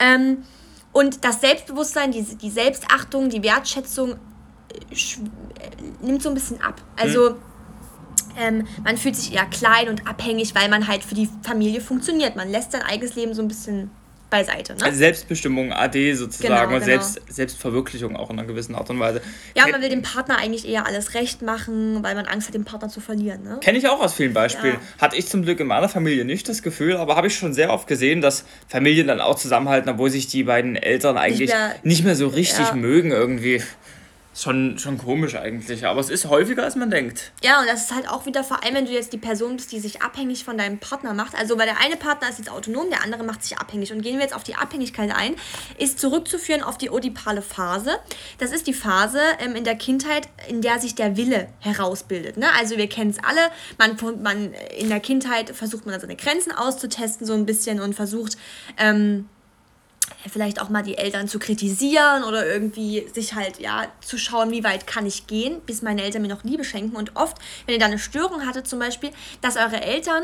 [0.00, 0.42] Ähm,
[0.96, 6.80] und das Selbstbewusstsein, die, die Selbstachtung, die Wertschätzung äh, äh, nimmt so ein bisschen ab.
[6.96, 7.36] Also mhm.
[8.38, 12.34] ähm, man fühlt sich eher klein und abhängig, weil man halt für die Familie funktioniert.
[12.34, 13.90] Man lässt sein eigenes Leben so ein bisschen
[14.36, 14.74] beiseite.
[14.74, 14.84] Ne?
[14.84, 16.76] Also Selbstbestimmung, AD sozusagen genau, genau.
[16.76, 19.20] und Selbst, Selbstverwirklichung auch in einer gewissen Art und Weise.
[19.54, 22.64] Ja, man will dem Partner eigentlich eher alles recht machen, weil man Angst hat, den
[22.64, 23.42] Partner zu verlieren.
[23.42, 23.58] Ne?
[23.60, 24.74] Kenne ich auch aus vielen Beispielen.
[24.74, 25.02] Ja.
[25.02, 27.72] Hatte ich zum Glück in meiner Familie nicht das Gefühl, aber habe ich schon sehr
[27.72, 31.74] oft gesehen, dass Familien dann auch zusammenhalten, obwohl sich die beiden Eltern eigentlich nicht mehr,
[31.82, 32.74] nicht mehr so richtig ja.
[32.74, 33.62] mögen irgendwie
[34.36, 37.32] schon, schon komisch eigentlich, aber es ist häufiger, als man denkt.
[37.42, 39.72] Ja, und das ist halt auch wieder, vor allem wenn du jetzt die Person bist,
[39.72, 41.34] die sich abhängig von deinem Partner macht.
[41.34, 43.92] Also, weil der eine Partner ist jetzt autonom, der andere macht sich abhängig.
[43.92, 45.36] Und gehen wir jetzt auf die Abhängigkeit ein,
[45.78, 47.98] ist zurückzuführen auf die odipale Phase.
[48.38, 52.36] Das ist die Phase ähm, in der Kindheit, in der sich der Wille herausbildet.
[52.36, 52.46] Ne?
[52.58, 57.26] Also, wir kennen es alle, man, man in der Kindheit versucht man seine Grenzen auszutesten,
[57.26, 58.36] so ein bisschen und versucht,
[58.76, 59.28] ähm,
[60.30, 64.64] vielleicht auch mal die Eltern zu kritisieren oder irgendwie sich halt, ja, zu schauen, wie
[64.64, 66.96] weit kann ich gehen, bis meine Eltern mir noch Liebe schenken.
[66.96, 70.22] Und oft, wenn ihr da eine Störung hattet, zum Beispiel, dass eure Eltern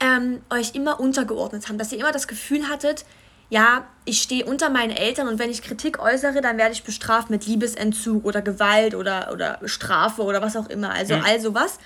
[0.00, 3.04] ähm, euch immer untergeordnet haben, dass ihr immer das Gefühl hattet,
[3.48, 7.30] ja, ich stehe unter meinen Eltern und wenn ich Kritik äußere, dann werde ich bestraft
[7.30, 10.90] mit Liebesentzug oder Gewalt oder, oder Strafe oder was auch immer.
[10.90, 11.24] Also mhm.
[11.24, 11.78] all sowas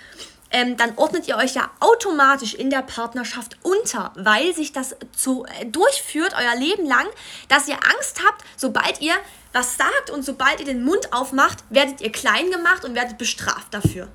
[0.50, 5.44] ähm, dann ordnet ihr euch ja automatisch in der Partnerschaft unter, weil sich das zu,
[5.44, 7.06] äh, durchführt, euer Leben lang,
[7.48, 9.14] dass ihr Angst habt, sobald ihr
[9.52, 13.74] was sagt und sobald ihr den Mund aufmacht, werdet ihr klein gemacht und werdet bestraft
[13.74, 14.08] dafür.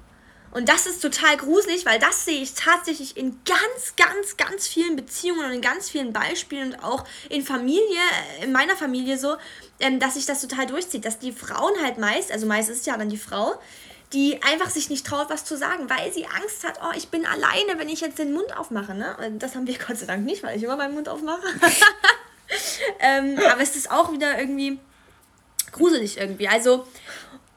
[0.51, 4.95] Und das ist total gruselig, weil das sehe ich tatsächlich in ganz, ganz, ganz vielen
[4.95, 7.99] Beziehungen und in ganz vielen Beispielen und auch in Familie,
[8.41, 9.35] in meiner Familie so,
[9.81, 12.85] ähm, dass sich das total durchzieht, dass die Frauen halt meist, also meist ist es
[12.85, 13.59] ja dann die Frau,
[14.15, 17.25] die einfach sich nicht traut, was zu sagen, weil sie Angst hat, oh, ich bin
[17.25, 18.95] alleine, wenn ich jetzt den Mund aufmache.
[18.95, 19.13] Ne?
[19.37, 21.41] Das haben wir Gott sei Dank nicht, weil ich immer meinen Mund aufmache.
[23.01, 24.79] ähm, aber es ist auch wieder irgendwie
[25.73, 26.47] gruselig irgendwie.
[26.47, 26.87] Also,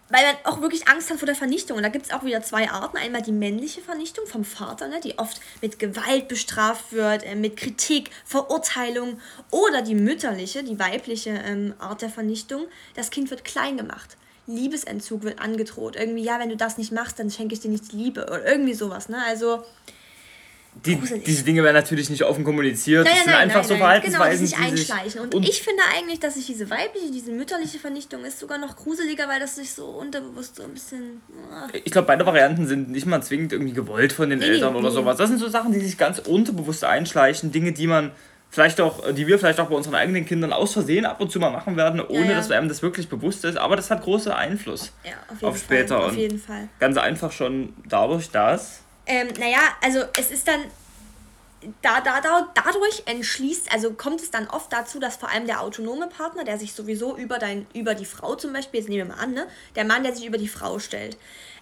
[0.08, 1.76] weil man auch wirklich Angst hat vor der Vernichtung.
[1.76, 2.96] Und da gibt es auch wieder zwei Arten.
[2.96, 7.56] Einmal die männliche Vernichtung vom Vater, ne, die oft mit Gewalt bestraft wird, äh, mit
[7.56, 9.20] Kritik, Verurteilung.
[9.52, 12.66] Oder die mütterliche, die weibliche ähm, Art der Vernichtung.
[12.94, 14.16] Das Kind wird klein gemacht.
[14.48, 15.96] Liebesentzug wird angedroht.
[15.96, 18.74] Irgendwie, ja, wenn du das nicht machst, dann schenke ich dir nicht Liebe oder irgendwie
[18.74, 19.18] sowas, ne?
[19.26, 19.62] Also.
[20.84, 23.04] Die, diese Dinge werden natürlich nicht offen kommuniziert.
[23.04, 25.20] Nein, das sind nein, einfach nein, so Verhaltensweisen, genau, die sich einschleichen.
[25.22, 28.76] Und, und, ich finde eigentlich, dass sich diese weibliche, diese mütterliche Vernichtung ist sogar noch
[28.76, 31.20] gruseliger, weil das sich so unterbewusst so ein bisschen.
[31.30, 31.68] Oh.
[31.72, 34.78] Ich glaube, beide Varianten sind nicht mal zwingend irgendwie gewollt von den nee, Eltern nee.
[34.78, 35.16] oder sowas.
[35.16, 38.12] Das sind so Sachen, die sich ganz unterbewusst einschleichen, Dinge, die man
[38.50, 41.38] vielleicht auch, die wir vielleicht auch bei unseren eigenen Kindern aus Versehen ab und zu
[41.38, 42.36] mal machen werden, ohne ja, ja.
[42.36, 43.56] dass einem das wirklich bewusst ist.
[43.56, 45.98] Aber das hat großen Einfluss ja, auf, auf später.
[45.98, 46.68] Fall, auf jeden Fall.
[46.78, 48.80] Ganz einfach schon dadurch, dass.
[49.06, 50.60] Ähm, naja, also es ist dann
[51.82, 55.60] da, da, da, dadurch entschließt, also kommt es dann oft dazu, dass vor allem der
[55.60, 59.16] autonome Partner, der sich sowieso über, dein, über die Frau zum Beispiel, jetzt nehmen wir
[59.16, 61.16] mal an, ne, der Mann, der sich über die Frau stellt,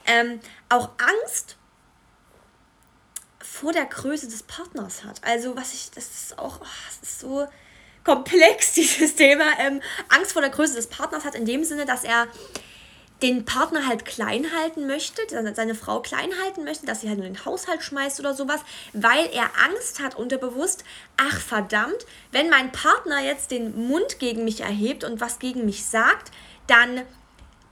[0.06, 1.56] ähm, auch Angst
[3.50, 5.22] vor der Größe des Partners hat.
[5.22, 6.66] Also was ich, das ist auch, oh,
[7.00, 7.46] das ist so
[8.04, 9.44] komplex, dieses Thema.
[9.58, 12.26] Ähm, Angst vor der Größe des Partners hat in dem Sinne, dass er
[13.22, 15.22] den Partner halt klein halten möchte,
[15.54, 18.60] seine Frau klein halten möchte, dass sie halt nur den Haushalt schmeißt oder sowas,
[18.92, 20.84] weil er Angst hat unterbewusst,
[21.16, 25.86] ach verdammt, wenn mein Partner jetzt den Mund gegen mich erhebt und was gegen mich
[25.86, 26.30] sagt,
[26.66, 27.02] dann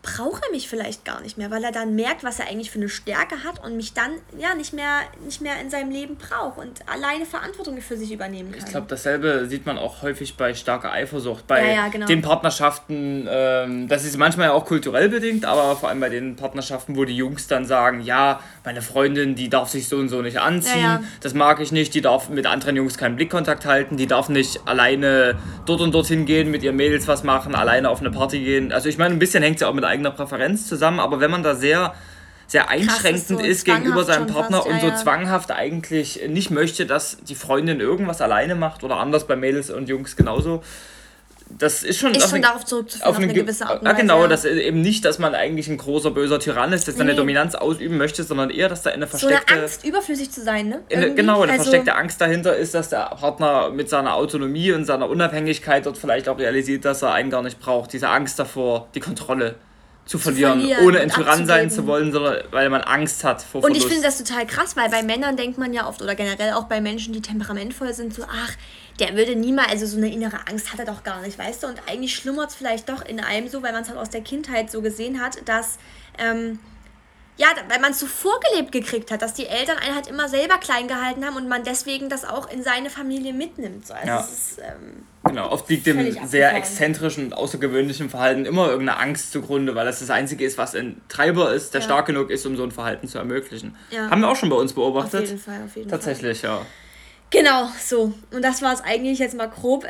[0.04, 2.78] braucht er mich vielleicht gar nicht mehr, weil er dann merkt, was er eigentlich für
[2.78, 6.58] eine Stärke hat und mich dann ja nicht mehr, nicht mehr in seinem Leben braucht
[6.58, 8.60] und alleine Verantwortung für sich übernehmen kann.
[8.64, 12.06] Ich glaube, dasselbe sieht man auch häufig bei starker Eifersucht, bei ja, ja, genau.
[12.06, 16.36] den Partnerschaften, ähm, das ist manchmal ja auch kulturell bedingt, aber vor allem bei den
[16.36, 20.20] Partnerschaften, wo die Jungs dann sagen, ja, meine Freundin, die darf sich so und so
[20.20, 23.96] nicht anziehen, ja, das mag ich nicht, die darf mit anderen Jungs keinen Blickkontakt halten,
[23.96, 28.00] die darf nicht alleine dort und dorthin gehen, mit ihren Mädels was machen, alleine auf
[28.00, 28.70] eine Party gehen.
[28.70, 31.30] Also ich meine, ein bisschen hängt es ja auch mit eigener Präferenz zusammen, aber wenn
[31.30, 31.94] man da sehr
[32.46, 34.96] sehr einschränkend ist, so ist gegenüber seinem Partner fast, und so ja.
[34.96, 39.88] zwanghaft eigentlich nicht möchte, dass die Freundin irgendwas alleine macht oder anders bei Mädels und
[39.88, 40.62] Jungs genauso.
[41.58, 43.96] Das ist schon, ist schon eine, darauf zurückzuführen, auf eine, eine gewisse Art und Weise.
[43.96, 44.28] genau, ja.
[44.28, 46.98] das ist eben nicht, dass man eigentlich ein großer, böser Tyrann ist, der nee.
[46.98, 49.42] seine Dominanz ausüben möchte, sondern eher, dass da eine versteckte...
[49.46, 50.80] So eine Angst, überflüssig zu sein, ne?
[50.90, 54.86] Eine, genau, eine also, versteckte Angst dahinter ist, dass der Partner mit seiner Autonomie und
[54.86, 57.92] seiner Unabhängigkeit dort vielleicht auch realisiert, dass er einen gar nicht braucht.
[57.92, 59.56] Diese Angst davor, die Kontrolle
[60.06, 63.42] zu verlieren, zu verlieren ohne ein Tyrann sein zu wollen, sondern weil man Angst hat
[63.42, 63.70] vor Verlust.
[63.70, 66.52] Und ich finde das total krass, weil bei Männern denkt man ja oft, oder generell
[66.52, 68.52] auch bei Menschen, die temperamentvoll sind, so, ach,
[69.00, 71.66] der würde niemals, also so eine innere Angst hat er doch gar nicht, weißt du?
[71.66, 74.20] Und eigentlich schlummert es vielleicht doch in einem so, weil man es halt aus der
[74.20, 75.78] Kindheit so gesehen hat, dass,
[76.18, 76.58] ähm,
[77.36, 80.58] ja, weil man es so vorgelebt gekriegt hat, dass die Eltern einen halt immer selber
[80.58, 83.86] klein gehalten haben und man deswegen das auch in seine Familie mitnimmt.
[83.86, 83.94] So.
[83.94, 84.20] Also ja.
[84.20, 89.74] ist, ähm, genau, oft liegt dem sehr exzentrischen und außergewöhnlichen Verhalten immer irgendeine Angst zugrunde,
[89.74, 91.86] weil das das Einzige ist, was ein Treiber ist, der ja.
[91.86, 93.76] stark genug ist, um so ein Verhalten zu ermöglichen.
[93.90, 94.10] Ja.
[94.10, 95.22] Haben wir auch schon bei uns beobachtet.
[95.22, 96.50] Auf jeden Fall, auf jeden Tatsächlich, Fall.
[96.50, 96.66] ja.
[97.30, 98.12] Genau, so.
[98.30, 99.88] Und das war es eigentlich jetzt mal grob äh,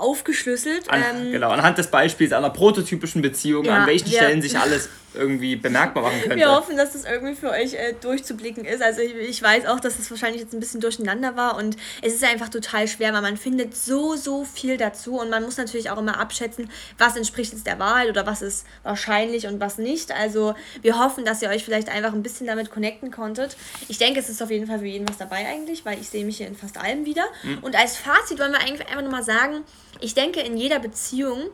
[0.00, 0.90] aufgeschlüsselt.
[0.90, 4.18] An, ähm, genau, anhand des Beispiels einer prototypischen Beziehung, ja, an welchen ja.
[4.18, 6.36] Stellen sich alles irgendwie bemerkbar machen könnte.
[6.36, 8.82] Wir hoffen, dass das irgendwie für euch äh, durchzublicken ist.
[8.82, 11.76] Also ich, ich weiß auch, dass es das wahrscheinlich jetzt ein bisschen durcheinander war und
[12.02, 15.56] es ist einfach total schwer, weil man findet so, so viel dazu und man muss
[15.56, 19.78] natürlich auch immer abschätzen, was entspricht jetzt der Wahrheit oder was ist wahrscheinlich und was
[19.78, 20.12] nicht.
[20.12, 23.56] Also wir hoffen, dass ihr euch vielleicht einfach ein bisschen damit connecten konntet.
[23.88, 26.24] Ich denke, es ist auf jeden Fall für jeden was dabei eigentlich, weil ich sehe
[26.24, 27.24] mich hier in fast allem wieder.
[27.42, 27.58] Mhm.
[27.62, 29.64] Und als Fazit wollen wir eigentlich einfach nochmal sagen,
[30.00, 31.50] ich denke, in jeder Beziehung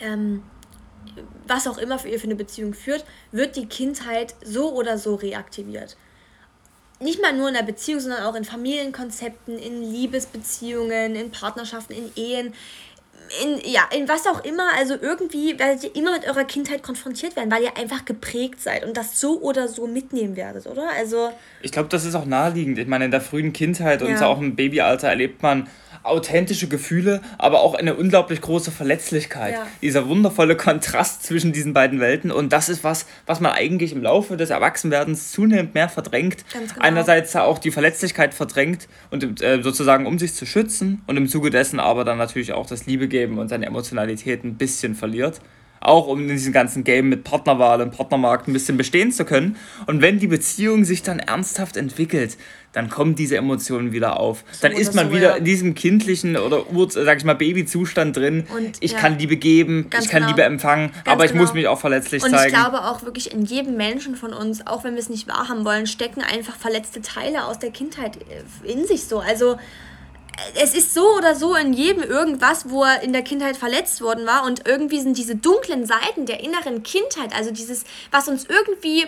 [0.00, 0.42] ähm,
[1.46, 5.14] was auch immer für ihr für eine Beziehung führt, wird die Kindheit so oder so
[5.14, 5.96] reaktiviert.
[6.98, 12.10] Nicht mal nur in der Beziehung, sondern auch in Familienkonzepten, in Liebesbeziehungen, in Partnerschaften, in
[12.16, 12.54] Ehen,
[13.42, 14.68] in, ja, in was auch immer.
[14.78, 18.84] Also irgendwie werdet ihr immer mit eurer Kindheit konfrontiert werden, weil ihr einfach geprägt seid
[18.84, 20.88] und das so oder so mitnehmen werdet, oder?
[20.96, 21.30] Also.
[21.62, 22.78] Ich glaube, das ist auch naheliegend.
[22.78, 24.26] Ich meine, in der frühen Kindheit und ja.
[24.26, 25.68] auch im Babyalter erlebt man
[26.06, 29.54] authentische Gefühle, aber auch eine unglaublich große Verletzlichkeit.
[29.54, 29.66] Ja.
[29.82, 32.30] Dieser wundervolle Kontrast zwischen diesen beiden Welten.
[32.30, 36.44] Und das ist was, was man eigentlich im Laufe des Erwachsenwerdens zunehmend mehr verdrängt.
[36.52, 36.64] Genau.
[36.78, 41.50] Einerseits auch die Verletzlichkeit verdrängt und äh, sozusagen um sich zu schützen und im Zuge
[41.50, 45.40] dessen aber dann natürlich auch das Liebe geben und seine Emotionalität ein bisschen verliert
[45.80, 49.56] auch um in diesem ganzen Game mit Partnerwahl und Partnermarkt ein bisschen bestehen zu können.
[49.86, 52.36] Und wenn die Beziehung sich dann ernsthaft entwickelt,
[52.72, 54.44] dann kommen diese Emotionen wieder auf.
[54.52, 55.36] So dann ist man so, wieder ja.
[55.36, 58.46] in diesem kindlichen oder Ur, sag ich mal, Babyzustand drin.
[58.54, 58.98] Und, ich ja.
[58.98, 60.32] kann Liebe geben, ich kann genau.
[60.32, 61.44] Liebe empfangen, Ganz aber ich genau.
[61.44, 62.42] muss mich auch verletzlich und zeigen.
[62.42, 65.28] Und ich glaube auch wirklich in jedem Menschen von uns, auch wenn wir es nicht
[65.28, 68.18] wahrhaben wollen, stecken einfach verletzte Teile aus der Kindheit
[68.64, 69.20] in sich so.
[69.20, 69.56] Also
[70.54, 74.26] es ist so oder so in jedem irgendwas, wo er in der Kindheit verletzt worden
[74.26, 74.44] war.
[74.44, 79.06] Und irgendwie sind diese dunklen Seiten der inneren Kindheit, also dieses, was uns irgendwie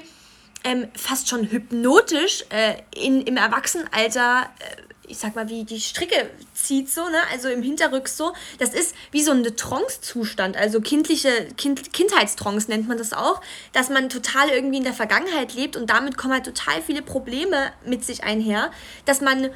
[0.65, 6.29] ähm, fast schon hypnotisch äh, in, im Erwachsenenalter, äh, ich sag mal, wie die Stricke
[6.53, 7.19] zieht, so, ne?
[7.33, 8.35] Also im Hinterrück so.
[8.59, 13.41] Das ist wie so ein Trance-Zustand, also kindliche kind, Kindheitstrance nennt man das auch,
[13.73, 17.73] dass man total irgendwie in der Vergangenheit lebt und damit kommen halt total viele Probleme
[17.87, 18.71] mit sich einher,
[19.07, 19.51] dass man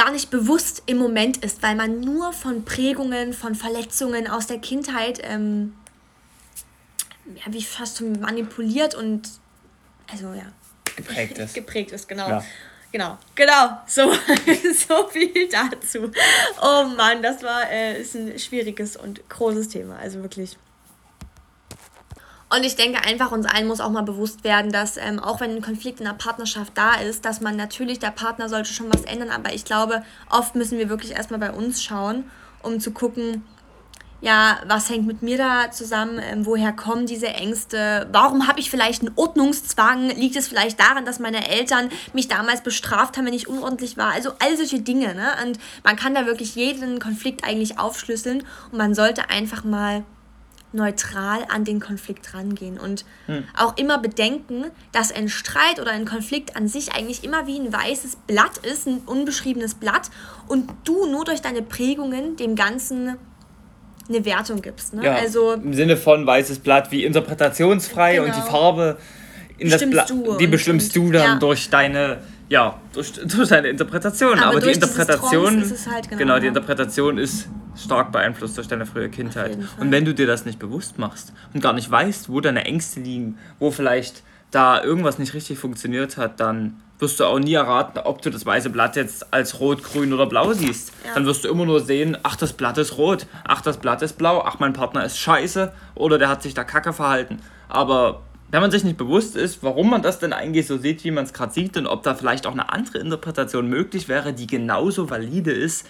[0.00, 4.58] gar nicht bewusst im Moment ist, weil man nur von Prägungen, von Verletzungen aus der
[4.58, 5.74] Kindheit ähm,
[7.34, 9.28] ja, wie fast manipuliert und
[10.10, 10.46] also ja
[10.96, 11.54] geprägt ist.
[11.60, 12.28] geprägt ist, genau.
[12.28, 12.44] Ja.
[12.92, 14.10] Genau, genau, so,
[14.88, 16.10] so viel dazu.
[16.60, 20.56] Oh Mann, das war äh, ist ein schwieriges und großes Thema, also wirklich.
[22.52, 25.54] Und ich denke einfach, uns allen muss auch mal bewusst werden, dass ähm, auch wenn
[25.54, 29.02] ein Konflikt in der Partnerschaft da ist, dass man natürlich, der Partner sollte schon was
[29.02, 32.24] ändern, aber ich glaube, oft müssen wir wirklich erstmal bei uns schauen,
[32.62, 33.44] um zu gucken,
[34.20, 38.68] ja, was hängt mit mir da zusammen, ähm, woher kommen diese Ängste, warum habe ich
[38.68, 43.32] vielleicht einen Ordnungszwang, liegt es vielleicht daran, dass meine Eltern mich damals bestraft haben, wenn
[43.32, 45.14] ich unordentlich war, also all solche Dinge.
[45.14, 45.28] Ne?
[45.44, 48.42] Und man kann da wirklich jeden Konflikt eigentlich aufschlüsseln.
[48.70, 50.04] Und man sollte einfach mal
[50.72, 53.44] neutral an den Konflikt rangehen und hm.
[53.56, 57.72] auch immer bedenken, dass ein Streit oder ein Konflikt an sich eigentlich immer wie ein
[57.72, 60.10] weißes Blatt ist, ein unbeschriebenes Blatt
[60.48, 63.16] und du nur durch deine Prägungen dem Ganzen
[64.08, 64.94] eine Wertung gibst.
[64.94, 65.04] Ne?
[65.04, 68.26] Ja, also, Im Sinne von weißes Blatt wie interpretationsfrei genau.
[68.26, 68.50] und die genau.
[68.50, 68.98] Farbe
[69.58, 71.38] in das Blatt, die bestimmst du dann ja.
[71.38, 74.38] durch deine ja, durch, durch deine Interpretation.
[74.38, 79.08] Aber, Aber die Interpretation, halt genau, genau, die Interpretation ist stark beeinflusst durch deine frühe
[79.08, 79.58] Kindheit.
[79.78, 83.00] Und wenn du dir das nicht bewusst machst und gar nicht weißt, wo deine Ängste
[83.00, 87.98] liegen, wo vielleicht da irgendwas nicht richtig funktioniert hat, dann wirst du auch nie erraten,
[88.00, 90.92] ob du das weiße Blatt jetzt als rot, grün oder blau siehst.
[91.04, 91.14] Ja.
[91.14, 94.18] Dann wirst du immer nur sehen, ach, das Blatt ist rot, ach, das Blatt ist
[94.18, 97.38] blau, ach, mein Partner ist scheiße oder der hat sich da kacke verhalten.
[97.68, 101.10] Aber wenn man sich nicht bewusst ist, warum man das denn eigentlich so sieht, wie
[101.10, 104.46] man es gerade sieht und ob da vielleicht auch eine andere Interpretation möglich wäre, die
[104.46, 105.86] genauso valide ist,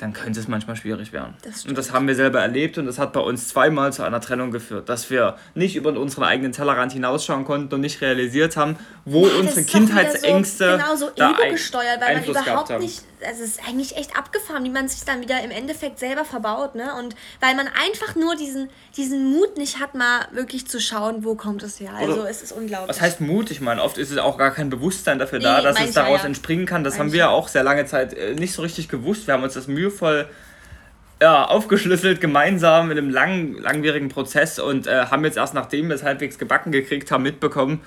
[0.00, 1.34] dann könnte es manchmal schwierig werden.
[1.42, 4.20] Das und das haben wir selber erlebt und das hat bei uns zweimal zu einer
[4.20, 8.76] Trennung geführt, dass wir nicht über unseren eigenen Tellerrand hinausschauen konnten und nicht realisiert haben,
[9.04, 13.42] wo ja, unsere Kindheitsängste so, genau so ego gesteuert, weil Einfluss man überhaupt nicht also
[13.42, 16.94] es ist eigentlich echt abgefahren, wie man sich dann wieder im Endeffekt selber verbaut, ne?
[16.98, 21.34] Und weil man einfach nur diesen, diesen Mut nicht hat, mal wirklich zu schauen, wo
[21.34, 21.92] kommt es her.
[21.94, 22.88] Also Oder es ist unglaublich.
[22.88, 23.50] Was heißt Mut?
[23.50, 26.20] Ich meine, oft ist es auch gar kein Bewusstsein dafür nee, da, dass es daraus
[26.20, 26.26] ja.
[26.26, 26.84] entspringen kann.
[26.84, 29.26] Das mein haben wir ja auch sehr lange Zeit äh, nicht so richtig gewusst.
[29.26, 30.26] Wir haben uns das mühevoll
[31.20, 35.94] ja, aufgeschlüsselt, gemeinsam in einem lang, langwierigen Prozess und äh, haben jetzt erst nachdem wir
[35.94, 37.82] es halbwegs gebacken gekriegt haben, mitbekommen,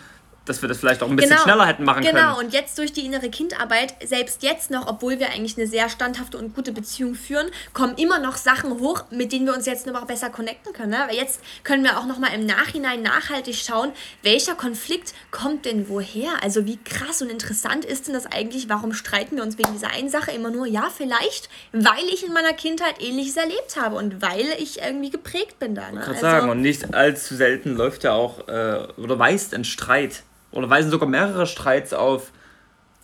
[0.45, 2.13] dass wir das vielleicht auch ein bisschen genau, schneller hätten machen genau.
[2.13, 2.27] können.
[2.27, 5.89] Genau, und jetzt durch die innere Kindarbeit, selbst jetzt noch, obwohl wir eigentlich eine sehr
[5.89, 9.87] standhafte und gute Beziehung führen, kommen immer noch Sachen hoch, mit denen wir uns jetzt
[9.87, 10.91] noch besser connecten können.
[10.91, 11.03] Ne?
[11.07, 15.87] Weil jetzt können wir auch noch mal im Nachhinein nachhaltig schauen, welcher Konflikt kommt denn
[15.87, 16.43] woher?
[16.43, 18.67] Also wie krass und interessant ist denn das eigentlich?
[18.67, 20.67] Warum streiten wir uns wegen dieser einen Sache immer nur?
[20.67, 25.59] Ja, vielleicht, weil ich in meiner Kindheit Ähnliches erlebt habe und weil ich irgendwie geprägt
[25.59, 25.89] bin da.
[25.89, 25.99] Ne?
[25.99, 29.63] Ich kann also, sagen, und nicht allzu selten läuft ja auch, äh, oder weist ein
[29.63, 32.31] Streit oder weisen sogar mehrere Streits auf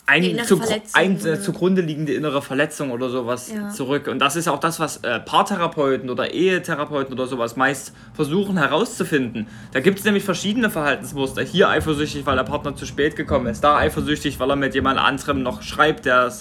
[0.10, 0.60] ein, zu,
[0.94, 3.70] ein äh, zugrunde liegende innere Verletzung oder sowas ja.
[3.70, 4.08] zurück.
[4.08, 9.48] Und das ist auch das, was äh, Paartherapeuten oder Ehetherapeuten oder sowas meist versuchen herauszufinden.
[9.72, 11.44] Da gibt es nämlich verschiedene Verhaltensmuster.
[11.44, 13.64] Hier eifersüchtig, weil der Partner zu spät gekommen ist.
[13.64, 16.34] Da eifersüchtig, weil er mit jemand anderem noch schreibt, der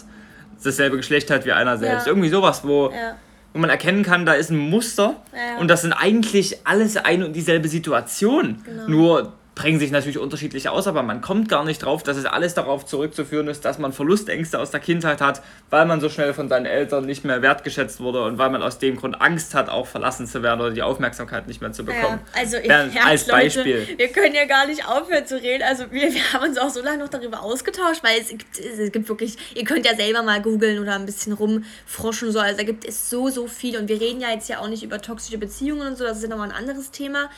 [0.64, 2.06] dasselbe Geschlecht hat wie einer selbst.
[2.06, 2.12] Ja.
[2.12, 3.16] Irgendwie sowas, wo, ja.
[3.52, 5.16] wo man erkennen kann, da ist ein Muster.
[5.60, 8.62] Und das sind eigentlich alles eine und dieselbe Situation.
[8.64, 8.88] Genau.
[8.88, 12.54] Nur prägen sich natürlich unterschiedlich aus, aber man kommt gar nicht drauf, dass es alles
[12.54, 16.48] darauf zurückzuführen ist, dass man Verlustängste aus der Kindheit hat, weil man so schnell von
[16.48, 19.88] seinen Eltern nicht mehr wertgeschätzt wurde und weil man aus dem Grund Angst hat, auch
[19.88, 22.20] verlassen zu werden oder die Aufmerksamkeit nicht mehr zu bekommen.
[22.34, 23.80] Ja, also ich, ja, als Beispiel.
[23.80, 25.64] Leute, wir können ja gar nicht aufhören zu reden.
[25.64, 28.92] Also wir, wir haben uns auch so lange noch darüber ausgetauscht, weil es gibt, es
[28.92, 32.38] gibt wirklich, ihr könnt ja selber mal googeln oder ein bisschen rumfroschen so.
[32.38, 34.84] Also da gibt es so, so viel und wir reden ja jetzt ja auch nicht
[34.84, 37.28] über toxische Beziehungen und so, das ist ja nochmal ein anderes Thema.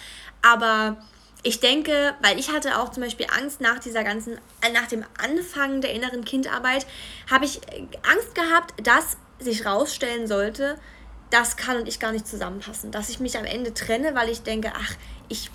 [0.43, 0.99] Aber
[1.43, 5.05] ich denke, weil ich hatte auch zum Beispiel Angst nach dieser ganzen, äh, nach dem
[5.23, 6.87] Anfang der inneren Kindarbeit,
[7.31, 10.79] habe ich äh, Angst gehabt, dass sich rausstellen sollte,
[11.31, 12.91] das kann und ich gar nicht zusammenpassen.
[12.91, 14.95] Dass ich mich am Ende trenne, weil ich denke, ach,
[15.29, 15.51] ich,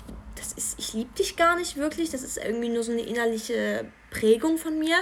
[0.78, 2.10] ich liebe dich gar nicht wirklich.
[2.10, 4.96] Das ist irgendwie nur so eine innerliche Prägung von mir.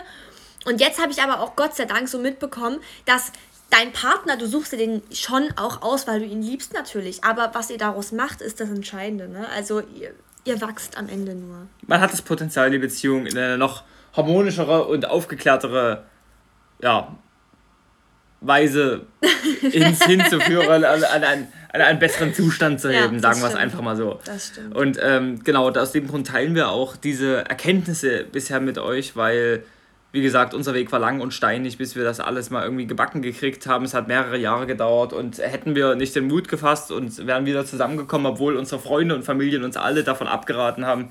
[0.66, 3.32] Und jetzt habe ich aber auch Gott sei Dank so mitbekommen, dass
[3.70, 7.22] dein Partner, du suchst dir den schon auch aus, weil du ihn liebst natürlich.
[7.24, 9.28] Aber was ihr daraus macht, ist das Entscheidende.
[9.28, 9.48] Ne?
[9.48, 11.66] Also ihr, ihr wachst am Ende nur.
[11.86, 16.04] Man hat das Potenzial, die Beziehung in eine noch harmonischere und aufgeklärtere
[16.80, 17.16] ja,
[18.40, 19.06] Weise
[19.62, 23.54] ins, hinzuführen, an, an, an, an einen besseren Zustand zu heben, ja, sagen wir es
[23.54, 24.20] einfach mal so.
[24.24, 24.74] Das stimmt.
[24.74, 29.64] Und ähm, genau, aus dem Grund teilen wir auch diese Erkenntnisse bisher mit euch, weil
[30.14, 33.20] wie gesagt, unser Weg war lang und steinig, bis wir das alles mal irgendwie gebacken
[33.20, 33.84] gekriegt haben.
[33.84, 37.66] Es hat mehrere Jahre gedauert und hätten wir nicht den Mut gefasst und wären wieder
[37.66, 41.10] zusammengekommen, obwohl unsere Freunde und Familien uns alle davon abgeraten haben,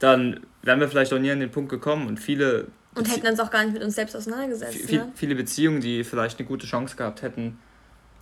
[0.00, 2.66] dann wären wir vielleicht auch nie an den Punkt gekommen und viele.
[2.94, 4.82] Und hätten uns auch gar nicht mit uns selbst auseinandergesetzt.
[4.84, 5.12] Viel, ne?
[5.14, 7.58] Viele Beziehungen, die vielleicht eine gute Chance gehabt hätten,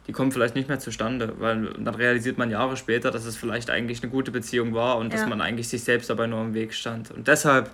[0.07, 3.69] die kommen vielleicht nicht mehr zustande, weil dann realisiert man Jahre später, dass es vielleicht
[3.69, 5.19] eigentlich eine gute Beziehung war und ja.
[5.19, 7.11] dass man eigentlich sich selbst dabei nur im Weg stand.
[7.11, 7.71] Und deshalb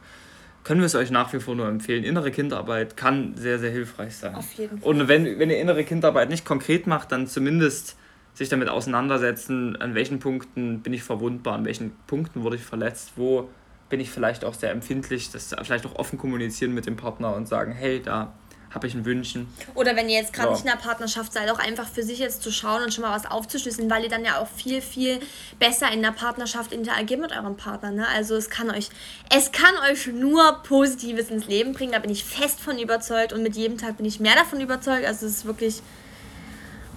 [0.67, 2.03] können wir es euch nach wie vor nur empfehlen.
[2.03, 4.35] Innere Kinderarbeit kann sehr, sehr hilfreich sein.
[4.35, 4.91] Auf jeden Fall.
[4.91, 7.97] Und wenn, wenn ihr innere Kinderarbeit nicht konkret macht, dann zumindest
[8.35, 13.12] sich damit auseinandersetzen, an welchen Punkten bin ich verwundbar, an welchen Punkten wurde ich verletzt,
[13.14, 13.49] wo
[13.91, 17.47] bin ich vielleicht auch sehr empfindlich, das vielleicht auch offen kommunizieren mit dem Partner und
[17.47, 18.33] sagen, hey, da
[18.71, 19.49] habe ich ein Wünschen.
[19.75, 20.55] Oder wenn ihr jetzt gerade ja.
[20.55, 23.14] nicht in der Partnerschaft seid, auch einfach für sich jetzt zu schauen und schon mal
[23.14, 25.19] was aufzuschlüsseln, weil ihr dann ja auch viel, viel
[25.59, 27.91] besser in der Partnerschaft interagiert mit eurem Partner.
[27.91, 28.07] Ne?
[28.14, 28.89] Also es kann euch,
[29.35, 33.43] es kann euch nur Positives ins Leben bringen, da bin ich fest von überzeugt und
[33.43, 35.07] mit jedem Tag bin ich mehr davon überzeugt.
[35.07, 35.83] Also es ist wirklich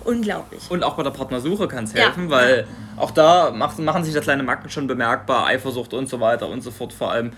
[0.04, 0.70] unglaublich.
[0.70, 2.30] Und auch bei der Partnersuche kann es helfen, ja.
[2.32, 2.68] weil
[2.98, 6.62] auch da macht, machen sich da kleine Macken schon bemerkbar, Eifersucht und so weiter und
[6.62, 7.34] so fort vor allem.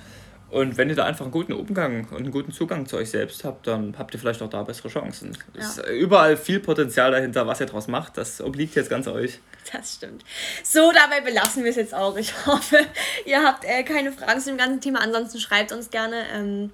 [0.52, 3.46] Und wenn ihr da einfach einen guten Umgang und einen guten Zugang zu euch selbst
[3.46, 5.38] habt, dann habt ihr vielleicht auch da bessere Chancen.
[5.54, 5.62] Ja.
[5.62, 8.18] Es ist überall viel Potenzial dahinter, was ihr daraus macht.
[8.18, 9.40] Das obliegt jetzt ganz euch.
[9.72, 10.26] Das stimmt.
[10.62, 12.18] So, dabei belassen wir es jetzt auch.
[12.18, 12.80] Ich hoffe,
[13.26, 15.00] ihr habt äh, keine Fragen zu dem ganzen Thema.
[15.00, 16.26] Ansonsten schreibt uns gerne.
[16.34, 16.72] Ähm,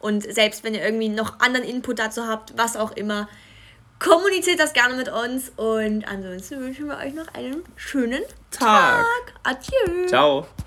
[0.00, 3.28] und selbst wenn ihr irgendwie noch anderen Input dazu habt, was auch immer,
[3.98, 5.52] kommuniziert das gerne mit uns.
[5.56, 9.04] Und ansonsten wünschen wir euch noch einen schönen Tag.
[9.04, 9.34] Tag.
[9.42, 10.06] Adieu.
[10.06, 10.48] Ciao.